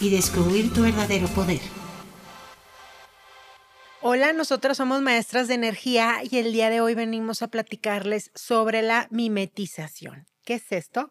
y 0.00 0.10
descubrir 0.10 0.72
tu 0.74 0.82
verdadero 0.82 1.26
poder. 1.28 1.60
Hola, 4.02 4.34
nosotros 4.34 4.76
somos 4.76 5.00
maestras 5.00 5.48
de 5.48 5.54
energía 5.54 6.18
y 6.22 6.36
el 6.36 6.52
día 6.52 6.68
de 6.68 6.82
hoy 6.82 6.94
venimos 6.94 7.40
a 7.42 7.48
platicarles 7.48 8.30
sobre 8.34 8.82
la 8.82 9.08
mimetización. 9.10 10.26
¿Qué 10.44 10.54
es 10.54 10.70
esto? 10.70 11.10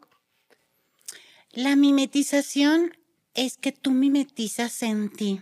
La 1.52 1.76
mimetización 1.76 2.96
es 3.34 3.58
que 3.58 3.72
tú 3.72 3.92
mimetizas 3.92 4.84
en 4.84 5.10
ti 5.10 5.42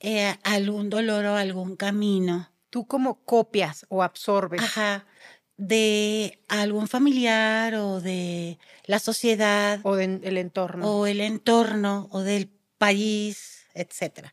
eh, 0.00 0.36
algún 0.44 0.90
dolor 0.90 1.24
o 1.24 1.36
algún 1.36 1.76
camino. 1.76 2.50
Tú 2.68 2.86
como 2.86 3.24
copias 3.24 3.86
o 3.88 4.02
absorbes. 4.02 4.60
Ajá 4.60 5.06
de 5.60 6.38
algún 6.48 6.88
familiar 6.88 7.74
o 7.74 8.00
de 8.00 8.58
la 8.86 8.98
sociedad. 8.98 9.78
O 9.82 9.94
del 9.94 10.38
entorno. 10.38 10.90
O 10.90 11.06
el 11.06 11.20
entorno 11.20 12.08
o 12.12 12.20
del 12.20 12.48
país, 12.78 13.66
etc. 13.74 14.28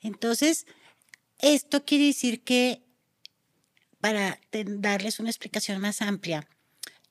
Entonces, 0.00 0.66
esto 1.38 1.84
quiere 1.84 2.06
decir 2.06 2.42
que, 2.42 2.82
para 4.00 4.40
darles 4.50 5.20
una 5.20 5.30
explicación 5.30 5.80
más 5.80 6.02
amplia, 6.02 6.48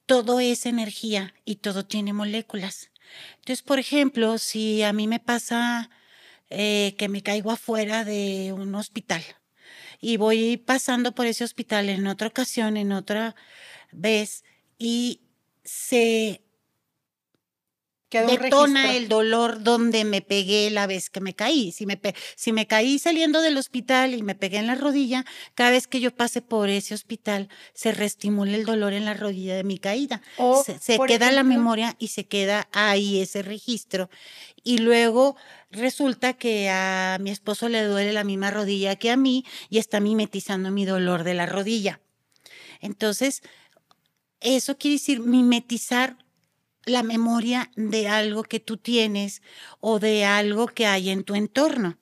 todo 0.06 0.42
es 0.42 0.66
energía 0.66 1.34
y 1.45 1.56
todo 1.56 1.86
tiene 1.86 2.11
moléculas. 2.11 2.92
Entonces, 3.36 3.64
por 3.64 3.80
ejemplo, 3.80 4.39
si 4.39 4.84
a 4.84 4.92
mí 4.92 5.08
me 5.08 5.22
pasa 5.22 5.89
eh, 6.50 6.95
que 6.98 7.08
me 7.08 7.23
caigo 7.23 7.52
afuera 7.52 8.04
de 8.04 8.52
un 8.52 8.76
hospital, 8.76 9.23
y 10.00 10.17
voy 10.17 10.58
pasando 10.58 11.14
por 11.14 11.26
ese 11.26 11.44
hospital 11.44 11.90
en 11.90 12.08
otra 12.08 12.28
ocasión, 12.28 12.78
en 12.78 12.92
otra 12.92 13.36
vez, 13.92 14.44
y 14.78 15.22
se 15.64 16.42
detona 18.09 18.95
el 18.95 19.09
dolor 19.09 19.63
donde 19.63 20.05
me 20.05 20.22
pegué 20.22 20.69
la 20.69 20.88
vez 20.88 21.09
que 21.09 21.19
me 21.19 21.33
caí. 21.33 21.72
Si 21.72 21.86
me, 21.86 22.00
si 22.36 22.52
me 22.53 22.67
caí 22.67 22.99
saliendo 22.99 23.41
del 23.41 23.58
hospital 23.58 24.14
y 24.14 24.22
me 24.23 24.36
pegué 24.36 24.58
en 24.58 24.67
la 24.67 24.75
rodilla, 24.75 25.25
cada 25.55 25.72
vez 25.72 25.88
que 25.88 25.99
yo 25.99 26.16
pase 26.16 26.41
por 26.41 26.69
ese 26.69 26.94
hospital, 26.94 27.49
se 27.73 27.91
reestimula 27.91 28.55
el 28.55 28.66
dolor 28.66 28.94
en 28.94 29.05
la 29.05 29.14
rodilla 29.14 29.55
de 29.55 29.64
mi 29.64 29.77
caída. 29.77 30.22
se, 30.64 30.99
queda 31.08 31.31
la 31.31 31.44
memoria 31.44 31.95
y 31.99 32.09
se 32.09 32.25
queda 32.25 32.69
ahí 32.72 33.19
ese 33.19 33.41
registro. 33.41 34.09
Y 34.64 34.80
luego 34.80 35.36
resulta 35.71 36.33
que 36.33 36.69
a 36.69 37.17
mi 37.19 37.30
esposo 37.30 37.69
le 37.69 37.83
duele 37.83 38.14
la 38.14 38.23
misma 38.23 38.52
rodilla 38.52 38.95
que 38.95 39.11
a 39.11 39.17
mí 39.17 39.45
y 39.69 39.80
está 39.80 39.99
mimetizando 39.99 40.71
mi 40.71 40.86
dolor 40.86 41.23
de 41.23 41.33
la 41.33 41.45
rodilla. 41.45 41.99
Entonces, 42.80 43.42
eso 44.39 44.77
quiere 44.77 44.95
decir 44.95 45.19
mimetizar 45.19 46.17
la 46.88 47.03
memoria 47.03 47.69
de 47.75 48.07
algo 48.07 48.43
que 48.43 48.59
tú 48.59 48.77
tienes 48.77 49.41
o 49.80 49.99
de 49.99 50.25
algo 50.25 50.67
que 50.67 50.85
hay 50.85 51.09
en 51.09 51.23
tu 51.23 51.35
entorno. 51.35 51.97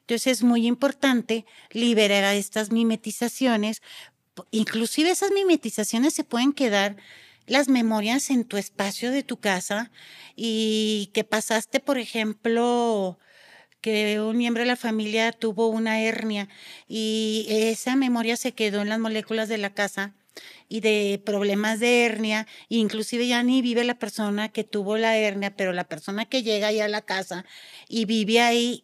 Entonces 0.00 0.38
es 0.38 0.42
muy 0.42 0.66
importante 0.66 1.46
liberar 1.70 2.24
a 2.24 2.34
estas 2.34 2.72
mimetizaciones. 2.72 3.82
Inclusive 4.50 5.10
esas 5.10 5.30
mimetizaciones 5.30 6.14
se 6.14 6.24
pueden 6.24 6.52
quedar 6.52 6.96
las 7.46 7.68
memorias 7.68 8.30
en 8.30 8.44
tu 8.44 8.56
espacio 8.56 9.10
de 9.10 9.22
tu 9.22 9.38
casa 9.38 9.90
y 10.36 11.10
que 11.12 11.24
pasaste, 11.24 11.80
por 11.80 11.98
ejemplo, 11.98 13.18
que 13.80 14.20
un 14.20 14.36
miembro 14.36 14.62
de 14.62 14.68
la 14.68 14.76
familia 14.76 15.32
tuvo 15.32 15.68
una 15.68 16.00
hernia 16.00 16.48
y 16.88 17.46
esa 17.48 17.96
memoria 17.96 18.36
se 18.36 18.52
quedó 18.52 18.82
en 18.82 18.88
las 18.88 18.98
moléculas 18.98 19.48
de 19.48 19.58
la 19.58 19.74
casa 19.74 20.14
y 20.68 20.80
de 20.80 21.20
problemas 21.24 21.80
de 21.80 22.04
hernia, 22.04 22.46
inclusive 22.68 23.26
ya 23.26 23.42
ni 23.42 23.62
vive 23.62 23.84
la 23.84 23.98
persona 23.98 24.50
que 24.50 24.64
tuvo 24.64 24.96
la 24.96 25.16
hernia, 25.16 25.56
pero 25.56 25.72
la 25.72 25.84
persona 25.84 26.26
que 26.26 26.42
llega 26.42 26.68
ahí 26.68 26.80
a 26.80 26.88
la 26.88 27.02
casa 27.02 27.44
y 27.88 28.04
vive 28.04 28.40
ahí 28.40 28.82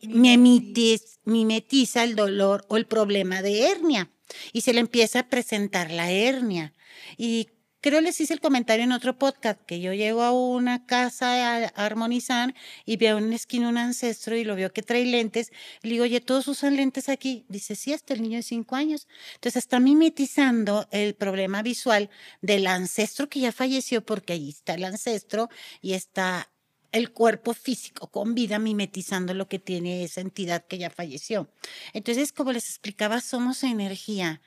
mimetiza 1.25 2.05
el 2.05 2.17
dolor 2.17 2.65
o 2.69 2.77
el 2.77 2.87
problema 2.87 3.43
de 3.43 3.69
hernia 3.69 4.11
y 4.53 4.63
se 4.63 4.73
le 4.73 4.81
empieza 4.81 5.21
a 5.21 5.29
presentar 5.29 5.91
la 5.91 6.11
hernia. 6.11 6.75
Y 7.17 7.49
creo 7.87 8.01
les 8.01 8.21
hice 8.21 8.35
el 8.35 8.41
comentario 8.41 8.83
en 8.83 8.91
otro 8.91 9.17
podcast 9.17 9.61
que 9.65 9.79
yo 9.79 9.95
llego 9.95 10.25
a 10.25 10.33
una 10.33 10.87
casa 10.87 11.55
a, 11.55 11.67
armonizar 11.77 12.53
y 12.85 12.97
veo 12.97 13.19
en 13.19 13.27
una 13.27 13.37
esquina 13.37 13.69
un 13.69 13.79
ancestro 13.79 14.37
y 14.37 14.43
lo 14.43 14.57
veo 14.57 14.73
que 14.73 14.83
trae 14.83 15.07
lentes. 15.07 15.53
Le 15.83 15.91
digo, 15.91 16.03
oye, 16.03 16.21
¿todos 16.21 16.49
usan 16.49 16.75
lentes 16.75 17.09
aquí? 17.09 17.45
Dice, 17.49 17.77
sí, 17.77 17.93
hasta 17.93 18.15
el 18.15 18.23
niño 18.23 18.39
de 18.39 18.43
cinco 18.43 18.75
años. 18.75 19.07
Entonces 19.35 19.63
está 19.63 19.79
mimetizando 19.79 20.89
el 20.91 21.15
problema 21.15 21.63
visual 21.63 22.11
del 22.43 22.67
ancestro 22.67 23.29
que 23.29 23.39
ya 23.39 23.53
falleció 23.53 24.05
porque 24.05 24.33
ahí 24.33 24.49
está 24.49 24.75
el 24.75 24.83
ancestro 24.83 25.49
y 25.81 25.93
está 25.93 26.51
el 26.91 27.13
cuerpo 27.13 27.55
físico 27.55 28.11
con 28.11 28.35
vida 28.35 28.59
mimetizando 28.59 29.33
lo 29.33 29.47
que 29.47 29.61
tiene 29.61 30.03
esa 30.03 30.23
entidad 30.23 30.67
que 30.67 30.79
ya 30.79 30.91
falleció. 30.91 31.49
Entonces, 31.93 32.33
como 32.33 32.51
les 32.51 32.69
explicaba, 32.69 33.21
somos 33.21 33.63
energía 33.63 34.41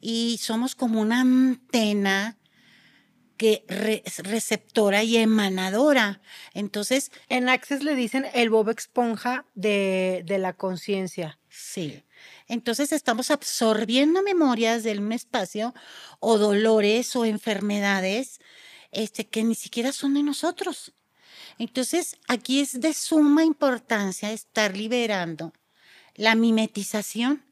y 0.00 0.38
somos 0.40 0.74
como 0.74 1.02
una 1.02 1.20
antena 1.20 2.38
que 3.36 3.64
es 4.04 4.18
receptora 4.20 5.02
y 5.02 5.16
emanadora. 5.16 6.20
Entonces. 6.54 7.10
En 7.28 7.48
Access 7.48 7.82
le 7.82 7.94
dicen 7.94 8.26
el 8.34 8.50
bobo 8.50 8.70
esponja 8.70 9.44
de, 9.54 10.22
de 10.26 10.38
la 10.38 10.52
conciencia. 10.52 11.38
Sí. 11.48 12.02
Entonces 12.48 12.92
estamos 12.92 13.30
absorbiendo 13.30 14.22
memorias 14.22 14.82
del 14.82 15.00
un 15.00 15.12
espacio 15.12 15.74
o 16.20 16.38
dolores 16.38 17.14
o 17.16 17.24
enfermedades 17.24 18.40
este, 18.92 19.26
que 19.26 19.42
ni 19.42 19.54
siquiera 19.54 19.92
son 19.92 20.14
de 20.14 20.22
nosotros. 20.22 20.92
Entonces 21.58 22.16
aquí 22.28 22.60
es 22.60 22.80
de 22.80 22.94
suma 22.94 23.44
importancia 23.44 24.32
estar 24.32 24.76
liberando 24.76 25.52
la 26.14 26.34
mimetización 26.34 27.44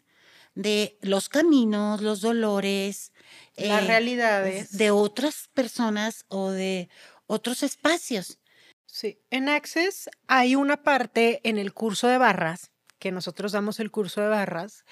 de 0.55 0.99
los 1.01 1.29
caminos, 1.29 2.01
los 2.01 2.21
dolores, 2.21 3.13
las 3.57 3.83
eh, 3.83 3.87
realidades 3.87 4.77
de 4.77 4.91
otras 4.91 5.49
personas 5.53 6.25
o 6.29 6.51
de 6.51 6.89
otros 7.27 7.63
espacios. 7.63 8.39
Sí, 8.87 9.19
en 9.31 9.49
Access 9.49 10.09
hay 10.29 10.55
una 10.55 10.83
parte 10.83 11.41
en 11.43 11.59
el 11.59 11.73
curso 11.73 12.07
de 12.07 12.19
barras, 12.19 12.71
que 12.99 13.11
nosotros 13.11 13.53
damos 13.53 13.81
el 13.81 13.91
curso 13.91 14.21
de 14.21 14.29
barras, 14.29 14.85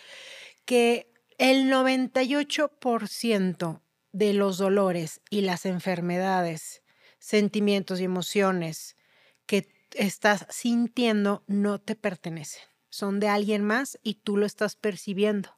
que 0.65 1.13
el 1.39 1.71
98% 1.71 3.81
de 4.13 4.35
los 4.35 4.59
dolores 4.59 5.21
y 5.31 5.43
las 5.43 5.67
enfermedades, 5.67 6.83
sentimientos 7.19 8.01
y 8.01 8.05
emociones 8.05 8.97
que 9.47 9.69
estás 9.95 10.47
sintiendo 10.51 11.45
no 11.47 11.81
te 11.81 11.95
pertenecen. 11.95 12.72
Son 12.93 13.21
de 13.21 13.29
alguien 13.29 13.65
más 13.65 13.99
y 14.03 14.17
tú 14.17 14.37
lo 14.37 14.45
estás 14.45 14.77
percibiendo. 14.77 15.57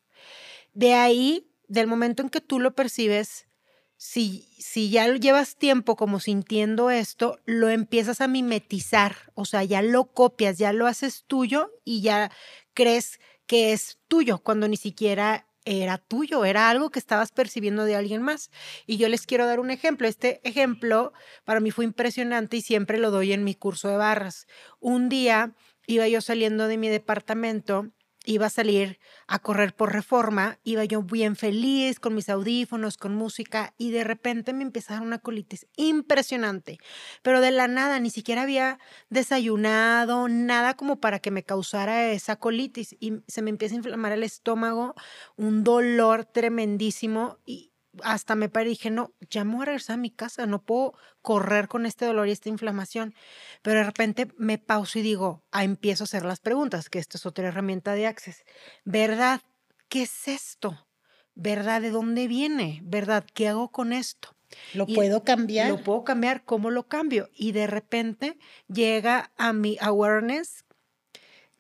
De 0.73 0.95
ahí 0.95 1.51
del 1.67 1.89
momento 1.89 2.23
en 2.23 2.29
que 2.29 2.41
tú 2.41 2.61
lo 2.61 2.77
percibes, 2.77 3.49
si, 3.97 4.49
si 4.61 4.89
ya 4.89 5.09
llevas 5.09 5.57
tiempo 5.57 5.97
como 5.97 6.21
sintiendo 6.21 6.91
esto, 6.91 7.41
lo 7.45 7.69
empiezas 7.71 8.21
a 8.21 8.29
mimetizar, 8.29 9.17
o 9.35 9.45
sea, 9.47 9.65
ya 9.65 9.83
lo 9.83 10.13
copias, 10.13 10.59
ya 10.59 10.73
lo 10.73 10.87
haces 10.87 11.25
tuyo 11.27 11.73
y 11.85 12.03
ya 12.03 12.31
crees 12.73 13.19
que 13.47 13.73
es 13.73 13.99
tuyo, 14.07 14.39
cuando 14.39 14.69
ni 14.69 14.77
siquiera 14.77 15.49
era 15.65 15.99
tuyo, 15.99 16.45
era 16.45 16.71
algo 16.71 16.91
que 16.91 17.01
estabas 17.01 17.33
percibiendo 17.33 17.85
de 17.85 17.97
alguien 17.97 18.23
más. 18.23 18.53
Y 18.87 18.97
yo 18.97 19.09
les 19.09 19.27
quiero 19.27 19.47
dar 19.47 19.59
un 19.59 19.71
ejemplo. 19.71 20.07
Este 20.07 20.47
ejemplo 20.49 21.13
para 21.45 21.59
mí 21.59 21.73
fue 21.73 21.85
impresionante 21.85 22.59
y 22.59 22.63
siempre 22.63 22.99
lo 22.99 23.11
doy 23.11 23.33
en 23.33 23.43
mi 23.43 23.55
curso 23.55 23.89
de 23.89 23.97
barras. 23.97 24.47
Un 24.79 25.09
día 25.09 25.55
iba 25.87 26.09
yo 26.09 26.21
saliendo 26.21 26.69
de 26.69 26.79
mi 26.79 26.89
departamento 26.89 27.93
iba 28.25 28.47
a 28.47 28.51
salir 28.51 28.99
a 29.27 29.39
correr 29.39 29.75
por 29.75 29.93
reforma, 29.93 30.59
iba 30.65 30.85
yo 30.85 31.03
bien 31.03 31.37
feliz 31.37 32.01
con 32.01 32.15
mis 32.15 32.29
audífonos, 32.29 32.97
con 32.97 33.15
música 33.15 33.75
y 33.79 33.91
de 33.91 34.05
repente 34.05 34.53
me 34.53 34.63
empezaron 34.63 35.07
una 35.07 35.19
colitis 35.19 35.67
impresionante, 35.77 36.79
pero 37.23 37.41
de 37.41 37.51
la 37.51 37.69
nada, 37.69 38.01
ni 38.01 38.11
siquiera 38.11 38.43
había 38.43 38.79
desayunado, 39.11 40.29
nada 40.29 40.75
como 40.75 41.01
para 41.01 41.19
que 41.19 41.31
me 41.31 41.45
causara 41.45 42.11
esa 42.13 42.37
colitis 42.37 42.97
y 42.99 43.21
se 43.29 43.43
me 43.43 43.51
empieza 43.51 43.75
a 43.75 43.79
inflamar 43.79 44.13
el 44.13 44.23
estómago, 44.23 44.95
un 45.37 45.63
dolor 45.63 46.25
tremendísimo 46.25 47.39
y 47.45 47.74
hasta 48.03 48.35
me 48.35 48.49
paré 48.49 48.67
y 48.67 48.71
dije, 48.71 48.91
no, 48.91 49.13
ya 49.31 49.45
me 49.45 49.55
voy 49.55 49.63
a 49.63 49.67
regresar 49.67 49.95
a 49.95 49.99
mi 49.99 50.11
casa, 50.11 50.47
no 50.47 50.63
puedo 50.63 50.95
correr 51.23 51.69
con 51.69 51.87
este 51.87 52.05
dolor 52.05 52.29
y 52.29 52.33
esta 52.33 52.49
inflamación. 52.49 53.15
Pero 53.63 53.79
de 53.79 53.85
repente 53.85 54.29
me 54.37 54.59
pauso 54.59 54.99
y 54.99 55.03
digo, 55.03 55.45
ah, 55.51 55.65
empiezo 55.65 56.05
a 56.05 56.07
hacer 56.07 56.25
las 56.25 56.41
preguntas, 56.41 56.89
que 56.91 56.99
esto 56.99 57.17
es 57.17 57.27
otra 57.27 57.49
herramienta 57.49 57.95
de 57.95 58.07
Access. 58.07 58.45
¿Verdad? 58.85 59.41
¿Qué 59.89 60.03
es 60.03 60.29
esto? 60.29 60.89
¿Verdad? 61.35 61.83
¿De 61.83 61.91
dónde 61.91 62.29
viene? 62.29 62.81
¿Verdad? 62.85 63.25
¿Qué 63.33 63.49
hago 63.49 63.71
con 63.71 63.93
esto? 63.93 64.35
¿Lo 64.73 64.87
puedo 64.87 65.25
cambiar? 65.25 65.71
Lo 65.71 65.83
puedo 65.83 66.05
cambiar, 66.05 66.45
¿cómo 66.45 66.71
lo 66.71 66.89
cambio? 66.89 67.29
Y 67.35 67.53
de 67.53 67.67
repente 67.67 68.39
llega 68.69 69.33
a 69.37 69.53
mi 69.53 69.77
awareness, 69.81 70.65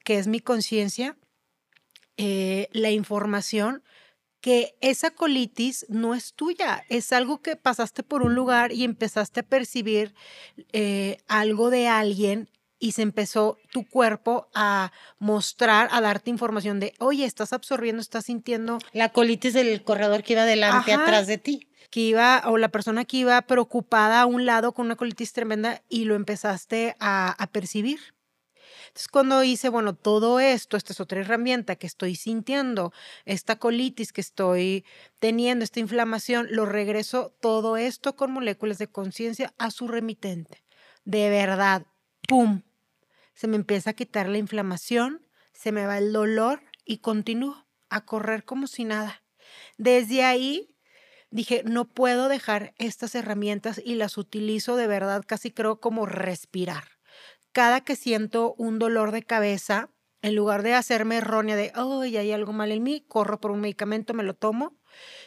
que 0.04 0.18
es 0.18 0.26
mi 0.26 0.40
conciencia, 0.40 1.16
eh, 2.16 2.68
la 2.72 2.90
información 2.90 3.82
que 4.44 4.76
esa 4.82 5.10
colitis 5.10 5.86
no 5.88 6.14
es 6.14 6.34
tuya, 6.34 6.84
es 6.90 7.14
algo 7.14 7.40
que 7.40 7.56
pasaste 7.56 8.02
por 8.02 8.22
un 8.22 8.34
lugar 8.34 8.72
y 8.72 8.84
empezaste 8.84 9.40
a 9.40 9.42
percibir 9.42 10.14
eh, 10.74 11.16
algo 11.28 11.70
de 11.70 11.88
alguien 11.88 12.50
y 12.78 12.92
se 12.92 13.00
empezó 13.00 13.56
tu 13.72 13.88
cuerpo 13.88 14.50
a 14.54 14.92
mostrar, 15.18 15.88
a 15.92 16.02
darte 16.02 16.28
información 16.28 16.78
de, 16.78 16.92
oye, 16.98 17.24
estás 17.24 17.54
absorbiendo, 17.54 18.02
estás 18.02 18.26
sintiendo. 18.26 18.80
La 18.92 19.14
colitis 19.14 19.54
del 19.54 19.82
corredor 19.82 20.22
que 20.22 20.34
iba 20.34 20.42
adelante, 20.42 20.92
atrás 20.92 21.26
de 21.26 21.38
ti. 21.38 21.66
Que 21.88 22.00
iba, 22.00 22.42
o 22.44 22.58
la 22.58 22.68
persona 22.68 23.06
que 23.06 23.16
iba 23.16 23.40
preocupada 23.40 24.20
a 24.20 24.26
un 24.26 24.44
lado 24.44 24.74
con 24.74 24.84
una 24.84 24.96
colitis 24.96 25.32
tremenda 25.32 25.80
y 25.88 26.04
lo 26.04 26.16
empezaste 26.16 26.96
a, 27.00 27.30
a 27.42 27.46
percibir. 27.46 27.98
Entonces, 28.94 29.08
cuando 29.08 29.42
hice, 29.42 29.70
bueno, 29.70 29.96
todo 29.96 30.38
esto, 30.38 30.76
esta 30.76 30.92
es 30.92 31.00
otra 31.00 31.18
herramienta 31.18 31.74
que 31.74 31.88
estoy 31.88 32.14
sintiendo, 32.14 32.92
esta 33.24 33.58
colitis 33.58 34.12
que 34.12 34.20
estoy 34.20 34.84
teniendo, 35.18 35.64
esta 35.64 35.80
inflamación, 35.80 36.46
lo 36.50 36.64
regreso 36.64 37.34
todo 37.40 37.76
esto 37.76 38.14
con 38.14 38.30
moléculas 38.30 38.78
de 38.78 38.86
conciencia 38.86 39.52
a 39.58 39.72
su 39.72 39.88
remitente. 39.88 40.62
De 41.04 41.28
verdad, 41.28 41.88
¡pum! 42.28 42.62
Se 43.34 43.48
me 43.48 43.56
empieza 43.56 43.90
a 43.90 43.94
quitar 43.94 44.28
la 44.28 44.38
inflamación, 44.38 45.26
se 45.52 45.72
me 45.72 45.86
va 45.86 45.98
el 45.98 46.12
dolor 46.12 46.62
y 46.84 46.98
continúo 46.98 47.66
a 47.88 48.04
correr 48.04 48.44
como 48.44 48.68
si 48.68 48.84
nada. 48.84 49.24
Desde 49.76 50.22
ahí 50.22 50.76
dije, 51.32 51.64
no 51.64 51.86
puedo 51.86 52.28
dejar 52.28 52.74
estas 52.78 53.16
herramientas 53.16 53.82
y 53.84 53.96
las 53.96 54.18
utilizo 54.18 54.76
de 54.76 54.86
verdad, 54.86 55.24
casi 55.26 55.50
creo 55.50 55.80
como 55.80 56.06
respirar 56.06 56.93
cada 57.54 57.80
que 57.82 57.96
siento 57.96 58.54
un 58.58 58.78
dolor 58.80 59.12
de 59.12 59.22
cabeza, 59.22 59.88
en 60.22 60.34
lugar 60.34 60.62
de 60.64 60.74
hacerme 60.74 61.18
errónea 61.18 61.56
de, 61.56 61.72
oh, 61.76 62.00
hay 62.02 62.32
algo 62.32 62.52
mal 62.52 62.72
en 62.72 62.82
mí, 62.82 63.04
corro 63.08 63.40
por 63.40 63.52
un 63.52 63.60
medicamento, 63.60 64.12
me 64.12 64.24
lo 64.24 64.34
tomo, 64.34 64.76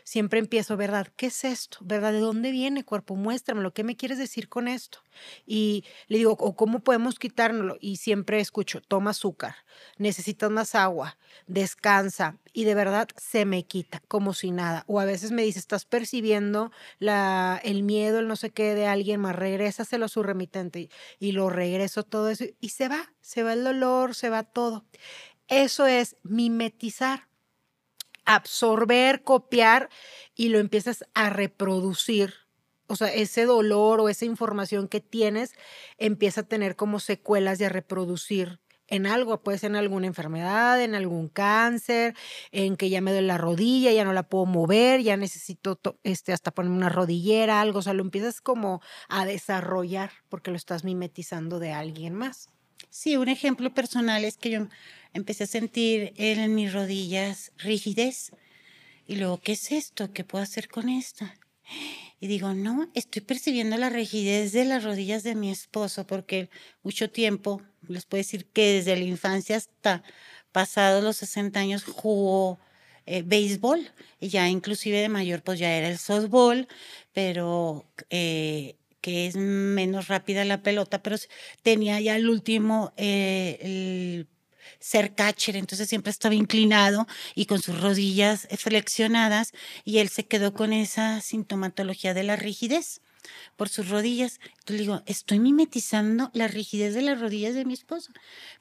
siempre 0.04 0.40
empiezo, 0.40 0.78
¿verdad? 0.78 1.08
¿Qué 1.16 1.28
es 1.28 1.44
esto? 1.44 1.78
¿Verdad? 1.82 2.14
¿De 2.14 2.20
dónde 2.20 2.52
viene, 2.52 2.84
cuerpo? 2.84 3.16
Muéstramelo. 3.16 3.74
¿Qué 3.74 3.84
me 3.84 3.96
quieres 3.96 4.18
decir 4.18 4.50
con 4.50 4.68
esto? 4.68 5.00
Y 5.46 5.84
le 6.08 6.18
digo, 6.18 6.34
¿o 6.40 6.56
cómo 6.56 6.80
podemos 6.80 7.20
quitárnoslo? 7.20 7.78
Y 7.80 7.98
siempre 7.98 8.40
escucho, 8.40 8.82
toma 8.82 9.12
azúcar, 9.12 9.56
necesitas 9.98 10.52
más 10.52 10.76
agua, 10.76 11.18
descansa. 11.48 12.38
Y 12.54 12.64
de 12.64 12.76
verdad 12.76 13.08
se 13.18 13.46
me 13.46 13.64
quita, 13.66 14.02
como 14.08 14.34
si 14.34 14.52
nada. 14.52 14.84
O 14.88 15.00
a 15.00 15.06
veces 15.06 15.32
me 15.32 15.44
dice, 15.44 15.60
estás 15.60 15.86
percibiendo 15.86 16.72
la, 17.00 17.60
el 17.64 17.84
miedo, 17.84 18.20
el 18.20 18.28
no 18.28 18.36
sé 18.36 18.50
qué 18.50 18.74
de 18.76 18.88
alguien 18.88 19.22
más, 19.22 19.36
regrésaselo 19.36 20.06
a 20.06 20.10
su 20.10 20.24
remitente. 20.24 20.80
Y, 20.80 20.90
y 21.20 21.32
lo 21.34 21.50
regreso 21.50 22.04
todo 22.04 22.30
eso. 22.30 22.46
Y 22.60 22.70
se 22.70 22.88
va, 22.88 23.12
se 23.22 23.44
va 23.44 23.54
el 23.54 23.64
dolor, 23.64 24.16
se 24.16 24.30
va 24.30 24.44
todo. 24.44 24.86
Eso 25.48 25.86
es 25.88 26.18
mimetizar 26.24 27.27
absorber, 28.28 29.24
copiar 29.24 29.90
y 30.36 30.50
lo 30.50 30.60
empiezas 30.60 31.06
a 31.16 31.32
reproducir. 31.32 32.36
O 32.88 32.96
sea, 32.96 33.12
ese 33.14 33.46
dolor 33.46 34.00
o 34.00 34.10
esa 34.10 34.26
información 34.26 34.88
que 34.88 35.02
tienes 35.02 35.54
empieza 35.98 36.42
a 36.42 36.48
tener 36.48 36.76
como 36.76 37.00
secuelas 37.00 37.58
de 37.58 37.70
reproducir 37.70 38.60
en 38.88 39.06
algo, 39.06 39.44
puede 39.44 39.58
ser 39.58 39.72
en 39.72 39.76
alguna 39.76 40.08
enfermedad, 40.08 40.82
en 40.82 40.96
algún 40.96 41.28
cáncer, 41.28 42.16
en 42.52 42.78
que 42.78 42.90
ya 42.90 43.02
me 43.02 43.12
duele 43.12 43.28
la 43.28 43.38
rodilla, 43.38 43.92
ya 43.92 44.06
no 44.06 44.14
la 44.14 44.24
puedo 44.24 44.46
mover, 44.46 45.02
ya 45.02 45.18
necesito 45.18 45.80
este, 46.04 46.32
hasta 46.32 46.52
ponerme 46.52 46.78
una 46.78 46.90
rodillera, 46.90 47.60
algo, 47.62 47.80
o 47.80 47.82
sea, 47.82 47.94
lo 47.94 48.02
empiezas 48.04 48.40
como 48.40 48.82
a 49.10 49.26
desarrollar 49.26 50.12
porque 50.30 50.52
lo 50.52 50.58
estás 50.58 50.84
mimetizando 50.86 51.60
de 51.60 51.74
alguien 51.74 52.14
más. 52.14 52.50
Sí, 52.90 53.18
un 53.18 53.30
ejemplo 53.30 53.74
personal 53.74 54.26
es 54.26 54.38
que 54.38 54.50
yo 54.50 54.68
empecé 55.14 55.44
a 55.44 55.48
sentir 55.48 56.14
en 56.18 56.56
mis 56.56 56.74
rodillas 56.74 57.52
rigidez. 57.58 58.32
Y 59.08 59.16
luego, 59.16 59.40
¿qué 59.40 59.54
es 59.54 59.72
esto? 59.72 60.12
¿Qué 60.14 60.24
puedo 60.24 60.44
hacer 60.44 60.68
con 60.68 60.90
esto? 60.90 61.26
Y 62.20 62.28
digo, 62.28 62.54
no, 62.54 62.90
estoy 62.96 63.22
percibiendo 63.22 63.78
la 63.78 63.90
rigidez 63.90 64.52
de 64.52 64.66
las 64.66 64.84
rodillas 64.84 65.24
de 65.24 65.36
mi 65.36 65.52
esposo 65.52 66.08
porque 66.08 66.50
mucho 66.82 67.10
tiempo, 67.12 67.62
les 67.88 68.06
puedo 68.06 68.20
decir 68.20 68.46
que 68.48 68.74
desde 68.74 68.96
la 68.96 69.04
infancia 69.04 69.56
hasta 69.56 70.04
pasados 70.52 71.04
los 71.04 71.18
60 71.18 71.60
años 71.60 71.84
jugó 71.84 72.58
eh, 73.06 73.22
béisbol 73.24 73.88
y 74.20 74.30
ya 74.30 74.50
inclusive 74.50 75.00
de 75.00 75.10
mayor 75.10 75.44
pues 75.44 75.60
ya 75.60 75.72
era 75.78 75.90
el 75.90 76.00
softball, 76.00 76.68
pero 77.14 77.86
eh, 78.10 78.76
que 79.08 79.26
es 79.26 79.38
menos 79.38 80.10
rápida 80.10 80.44
la 80.44 80.62
pelota, 80.62 81.02
pero 81.02 81.16
tenía 81.64 81.98
ya 82.02 82.18
el 82.18 82.30
último, 82.30 82.92
eh, 82.98 83.58
el 83.62 84.28
ser 84.80 85.16
catcher, 85.16 85.56
entonces 85.56 85.88
siempre 85.88 86.12
estaba 86.12 86.36
inclinado 86.36 87.08
y 87.34 87.46
con 87.46 87.62
sus 87.62 87.80
rodillas 87.80 88.50
flexionadas 88.58 89.54
y 89.86 90.00
él 90.00 90.10
se 90.10 90.26
quedó 90.26 90.54
con 90.54 90.74
esa 90.74 91.22
sintomatología 91.22 92.14
de 92.14 92.24
la 92.24 92.36
rigidez 92.36 93.00
por 93.56 93.70
sus 93.70 93.88
rodillas. 93.88 94.42
Entonces 94.60 94.80
digo, 94.80 95.04
estoy 95.06 95.40
mimetizando 95.40 96.30
la 96.34 96.50
rigidez 96.50 96.94
de 96.94 97.04
las 97.04 97.18
rodillas 97.18 97.56
de 97.56 97.64
mi 97.64 97.76
esposo. 97.76 98.12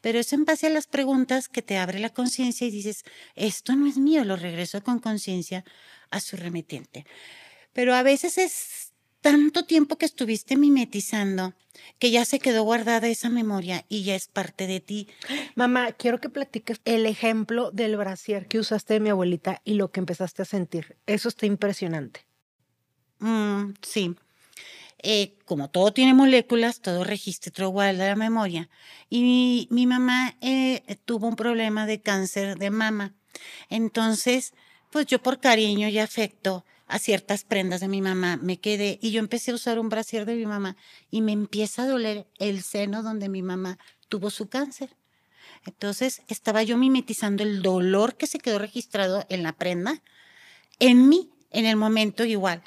Pero 0.00 0.20
es 0.20 0.32
en 0.32 0.44
base 0.44 0.68
a 0.68 0.70
las 0.70 0.86
preguntas 0.86 1.48
que 1.48 1.60
te 1.60 1.76
abre 1.76 1.98
la 1.98 2.10
conciencia 2.10 2.68
y 2.68 2.70
dices, 2.70 3.02
esto 3.34 3.74
no 3.74 3.88
es 3.88 3.96
mío, 3.96 4.24
lo 4.24 4.36
regreso 4.36 4.80
con 4.84 5.00
conciencia 5.00 5.64
a 6.12 6.20
su 6.20 6.36
remitente. 6.36 7.04
Pero 7.72 7.96
a 7.96 8.04
veces 8.04 8.38
es 8.38 8.85
tanto 9.26 9.64
tiempo 9.64 9.98
que 9.98 10.06
estuviste 10.06 10.56
mimetizando 10.56 11.52
que 11.98 12.12
ya 12.12 12.24
se 12.24 12.38
quedó 12.38 12.62
guardada 12.62 13.08
esa 13.08 13.28
memoria 13.28 13.84
y 13.88 14.04
ya 14.04 14.14
es 14.14 14.28
parte 14.28 14.68
de 14.68 14.78
ti. 14.78 15.08
Mamá, 15.56 15.90
quiero 15.90 16.20
que 16.20 16.28
platiques 16.28 16.80
el 16.84 17.06
ejemplo 17.06 17.72
del 17.72 17.96
brasier 17.96 18.46
que 18.46 18.60
usaste 18.60 18.94
de 18.94 19.00
mi 19.00 19.08
abuelita 19.08 19.62
y 19.64 19.74
lo 19.74 19.90
que 19.90 19.98
empezaste 19.98 20.42
a 20.42 20.44
sentir. 20.44 20.96
Eso 21.06 21.28
está 21.28 21.44
impresionante. 21.44 22.24
Mm, 23.18 23.72
sí. 23.82 24.14
Eh, 25.02 25.34
como 25.44 25.70
todo 25.70 25.92
tiene 25.92 26.14
moléculas, 26.14 26.80
todo 26.80 27.02
registra, 27.02 27.50
todo 27.50 27.70
guarda 27.70 28.06
la 28.06 28.14
memoria. 28.14 28.68
Y 29.10 29.66
mi, 29.72 29.86
mamá 29.88 30.36
eh, 30.40 30.98
tuvo 31.04 31.26
un 31.26 31.34
problema 31.34 31.84
de 31.86 32.00
cáncer 32.00 32.58
de 32.58 32.70
mama. 32.70 33.12
Entonces, 33.70 34.54
pues 34.92 35.06
yo 35.06 35.20
por 35.20 35.40
cariño 35.40 35.88
y 35.88 35.98
afecto 35.98 36.64
a 36.86 36.98
ciertas 36.98 37.44
prendas 37.44 37.80
de 37.80 37.88
mi 37.88 38.00
mamá, 38.00 38.36
me 38.36 38.60
quedé 38.60 38.98
y 39.02 39.10
yo 39.10 39.18
empecé 39.18 39.50
a 39.50 39.54
usar 39.54 39.78
un 39.78 39.88
brasier 39.88 40.24
de 40.24 40.36
mi 40.36 40.46
mamá 40.46 40.76
y 41.10 41.20
me 41.20 41.32
empieza 41.32 41.82
a 41.82 41.86
doler 41.86 42.26
el 42.38 42.62
seno 42.62 43.02
donde 43.02 43.28
mi 43.28 43.42
mamá 43.42 43.78
tuvo 44.08 44.30
su 44.30 44.48
cáncer. 44.48 44.96
Entonces 45.64 46.22
estaba 46.28 46.62
yo 46.62 46.76
mimetizando 46.76 47.42
el 47.42 47.62
dolor 47.62 48.16
que 48.16 48.26
se 48.26 48.38
quedó 48.38 48.58
registrado 48.58 49.26
en 49.28 49.42
la 49.42 49.52
prenda 49.52 50.02
en 50.78 51.08
mí 51.08 51.30
en 51.50 51.66
el 51.66 51.76
momento 51.76 52.24
igual. 52.24 52.62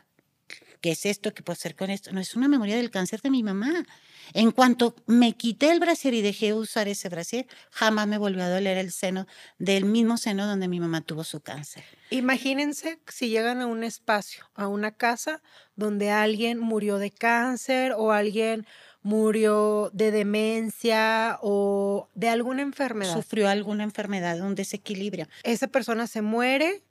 ¿Qué 0.82 0.92
es 0.92 1.06
esto? 1.06 1.34
¿Qué 1.34 1.44
puedo 1.44 1.56
hacer 1.56 1.76
con 1.76 1.90
esto? 1.90 2.12
No 2.12 2.22
es 2.22 2.36
una 2.36 2.48
memoria 2.48 2.78
del 2.78 2.90
cáncer 2.90 3.22
de 3.22 3.30
mi 3.30 3.44
mamá. 3.44 3.86
En 4.34 4.52
cuanto 4.52 4.96
me 5.08 5.34
quité 5.34 5.72
el 5.72 5.80
brasier 5.80 6.14
y 6.14 6.22
dejé 6.22 6.48
de 6.48 6.54
usar 6.54 6.88
ese 6.88 7.10
brasier, 7.10 7.48
jamás 7.72 8.08
me 8.08 8.18
volvió 8.18 8.44
a 8.44 8.50
doler 8.50 8.78
el 8.78 8.92
seno 8.92 9.28
del 9.58 9.86
mismo 9.86 10.18
seno 10.18 10.48
donde 10.48 10.68
mi 10.68 10.80
mamá 10.80 11.02
tuvo 11.02 11.24
su 11.24 11.42
cáncer. 11.42 11.84
Imagínense 12.12 13.00
si 13.08 13.30
llegan 13.30 13.62
a 13.62 13.68
un 13.68 13.84
espacio, 13.84 14.46
a 14.56 14.68
una 14.68 14.92
casa 14.92 15.42
donde 15.76 16.12
alguien 16.12 16.60
murió 16.60 16.98
de 16.98 17.12
cáncer 17.12 17.94
o 17.98 18.12
alguien 18.12 18.66
murió 19.02 19.90
de 19.94 20.12
demencia 20.12 21.40
o 21.42 22.08
de 22.16 22.30
alguna 22.30 22.62
enfermedad. 22.62 23.14
Sufrió 23.14 23.50
alguna 23.50 23.84
enfermedad, 23.84 24.40
un 24.42 24.56
desequilibrio. 24.56 25.28
Esa 25.44 25.68
persona 25.68 26.08
se 26.08 26.22
muere, 26.22 26.84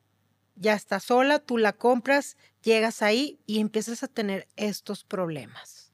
ya 0.56 0.74
está 0.74 1.00
sola, 1.00 1.38
tú 1.38 1.58
la 1.58 1.72
compras, 1.72 2.36
llegas 2.68 3.02
ahí 3.02 3.40
y 3.46 3.60
empiezas 3.60 4.02
a 4.02 4.08
tener 4.08 4.46
estos 4.56 5.02
problemas. 5.02 5.92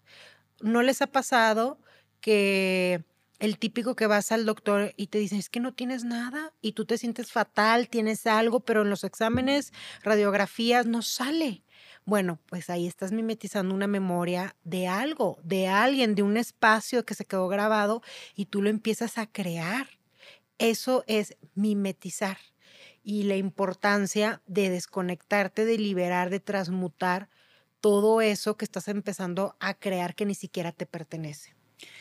¿No 0.60 0.82
les 0.82 1.02
ha 1.02 1.06
pasado 1.06 1.78
que 2.20 3.04
el 3.38 3.58
típico 3.58 3.94
que 3.94 4.06
vas 4.06 4.32
al 4.32 4.44
doctor 4.44 4.92
y 4.96 5.06
te 5.06 5.18
dicen, 5.18 5.38
es 5.38 5.48
que 5.48 5.60
no 5.60 5.72
tienes 5.72 6.04
nada 6.04 6.52
y 6.60 6.72
tú 6.72 6.84
te 6.84 6.98
sientes 6.98 7.30
fatal, 7.30 7.88
tienes 7.88 8.26
algo, 8.26 8.60
pero 8.60 8.82
en 8.82 8.90
los 8.90 9.04
exámenes, 9.04 9.72
radiografías, 10.02 10.86
no 10.86 11.02
sale? 11.02 11.62
Bueno, 12.06 12.40
pues 12.46 12.70
ahí 12.70 12.86
estás 12.86 13.12
mimetizando 13.12 13.74
una 13.74 13.86
memoria 13.86 14.56
de 14.64 14.88
algo, 14.88 15.38
de 15.44 15.68
alguien, 15.68 16.14
de 16.14 16.22
un 16.22 16.36
espacio 16.36 17.04
que 17.04 17.14
se 17.14 17.24
quedó 17.24 17.48
grabado 17.48 18.02
y 18.34 18.46
tú 18.46 18.62
lo 18.62 18.68
empiezas 18.68 19.16
a 19.16 19.26
crear. 19.26 19.88
Eso 20.58 21.04
es 21.06 21.36
mimetizar. 21.54 22.38
Y 23.04 23.24
la 23.24 23.36
importancia 23.36 24.42
de 24.46 24.70
desconectarte, 24.70 25.64
de 25.64 25.78
liberar, 25.78 26.30
de 26.30 26.40
transmutar 26.40 27.28
todo 27.80 28.22
eso 28.22 28.56
que 28.56 28.64
estás 28.64 28.88
empezando 28.88 29.56
a 29.60 29.74
crear 29.74 30.14
que 30.14 30.24
ni 30.24 30.34
siquiera 30.34 30.72
te 30.72 30.86
pertenece. 30.86 31.54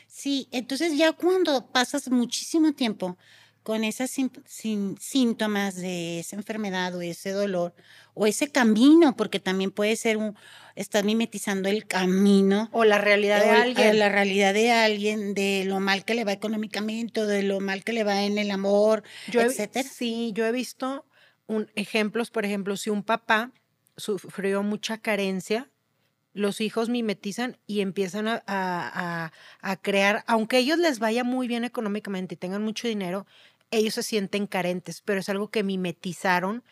Sí, 0.07 0.47
entonces 0.51 0.97
ya 0.97 1.11
cuando 1.11 1.67
pasas 1.71 2.09
muchísimo 2.09 2.73
tiempo 2.73 3.17
con 3.63 3.83
esos 3.83 4.11
síntomas 4.11 5.75
de 5.75 6.19
esa 6.19 6.35
enfermedad 6.35 6.93
o 6.95 7.01
ese 7.01 7.31
dolor 7.31 7.73
o 8.13 8.27
ese 8.27 8.51
camino, 8.51 9.15
porque 9.15 9.39
también 9.39 9.71
puede 9.71 9.95
ser 9.95 10.17
un, 10.17 10.35
estás 10.75 11.03
mimetizando 11.03 11.69
el 11.69 11.87
camino. 11.87 12.69
O 12.71 12.85
la 12.85 12.97
realidad 12.97 13.43
de 13.43 13.49
alguien. 13.49 13.99
La 13.99 14.09
realidad 14.09 14.53
de 14.53 14.71
alguien, 14.71 15.33
de 15.33 15.63
lo 15.65 15.79
mal 15.79 16.05
que 16.05 16.13
le 16.13 16.23
va 16.23 16.31
económicamente, 16.31 17.25
de 17.25 17.43
lo 17.43 17.59
mal 17.59 17.83
que 17.83 17.93
le 17.93 18.03
va 18.03 18.23
en 18.23 18.37
el 18.37 18.51
amor, 18.51 19.03
yo 19.31 19.41
etcétera. 19.41 19.87
sí, 19.89 20.31
yo 20.35 20.45
he 20.45 20.51
visto 20.51 21.05
un, 21.47 21.71
ejemplos, 21.75 22.29
por 22.29 22.45
ejemplo, 22.45 22.77
si 22.77 22.89
un 22.89 23.03
papá 23.03 23.51
sufrió 23.97 24.63
mucha 24.63 24.99
carencia, 24.99 25.69
los 26.33 26.61
hijos 26.61 26.89
mimetizan 26.89 27.57
y 27.67 27.81
empiezan 27.81 28.27
a, 28.27 28.43
a, 28.47 29.31
a, 29.61 29.75
crear, 29.77 30.23
aunque 30.25 30.57
ellos 30.57 30.79
les 30.79 30.97
vaya 30.97 31.23
muy 31.23 31.47
bien 31.47 31.63
económicamente 31.63 32.33
y 32.33 32.37
tengan 32.37 32.63
mucho 32.63 32.87
dinero, 32.87 33.27
ellos 33.73 33.95
se 33.95 34.03
sienten 34.03 34.47
carentes, 34.47 35.01
pero 35.01 35.19
es 35.19 35.29
algo 35.29 35.49
que 35.49 35.63
mimetizaron 35.63 36.63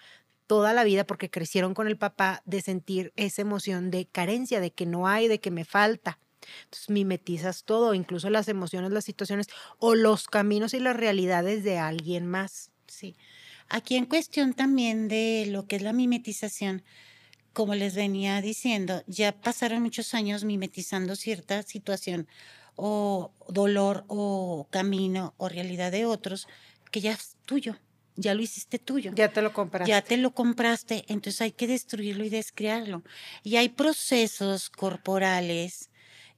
toda 0.48 0.74
la 0.74 0.84
vida 0.84 1.06
porque 1.06 1.30
crecieron 1.30 1.74
con 1.74 1.88
el 1.88 1.98
papá 1.98 2.42
de 2.46 2.62
sentir 2.62 3.14
esa 3.16 3.42
emoción 3.42 3.90
de 3.90 4.06
carencia, 4.06 4.60
de 4.60 4.72
que 4.72 4.86
no 4.86 5.08
hay, 5.08 5.28
de 5.28 5.40
que 5.40 5.52
me 5.52 5.66
falta. 5.66 6.20
Entonces 6.64 6.90
mimetizas 6.90 7.64
todo, 7.64 7.94
incluso 7.94 8.30
las 8.30 8.48
emociones, 8.48 8.92
las 8.92 9.06
situaciones 9.06 9.48
o 9.80 9.96
los 9.96 10.28
caminos 10.28 10.74
y 10.74 10.80
las 10.80 10.96
realidades 10.96 11.64
de 11.64 11.78
alguien 11.78 12.28
más. 12.28 12.72
Sí. 12.88 13.16
Aquí 13.70 13.96
en 13.96 14.06
cuestión 14.06 14.54
también 14.54 15.08
de 15.08 15.46
lo 15.48 15.68
que 15.68 15.78
es 15.78 15.82
la 15.82 15.94
mimetización, 15.94 16.84
como 17.54 17.76
les 17.76 17.96
venía 17.96 18.42
diciendo, 18.42 19.04
ya 19.08 19.32
pasaron 19.32 19.82
muchos 19.82 20.14
años 20.14 20.44
mimetizando 20.44 21.16
cierta 21.16 21.64
situación 21.64 22.28
o 22.76 23.32
dolor 23.48 24.04
o 24.08 24.68
camino 24.70 25.34
o 25.38 25.50
realidad 25.50 25.92
de 25.92 26.06
otros 26.06 26.48
que 26.92 27.02
ya 27.02 27.14
es 27.14 27.36
tuyo, 27.46 27.78
ya 28.16 28.34
lo 28.34 28.42
hiciste 28.42 28.78
tuyo. 28.80 29.12
Ya 29.16 29.32
te 29.32 29.42
lo 29.42 29.54
compraste. 29.54 29.90
Ya 29.90 30.02
te 30.02 30.18
lo 30.18 30.34
compraste, 30.34 31.06
entonces 31.08 31.42
hay 31.42 31.52
que 31.52 31.68
destruirlo 31.68 32.24
y 32.24 32.30
descrearlo. 32.30 33.04
Y 33.44 33.56
hay 33.56 33.70
procesos 33.70 34.70
corporales 34.70 35.90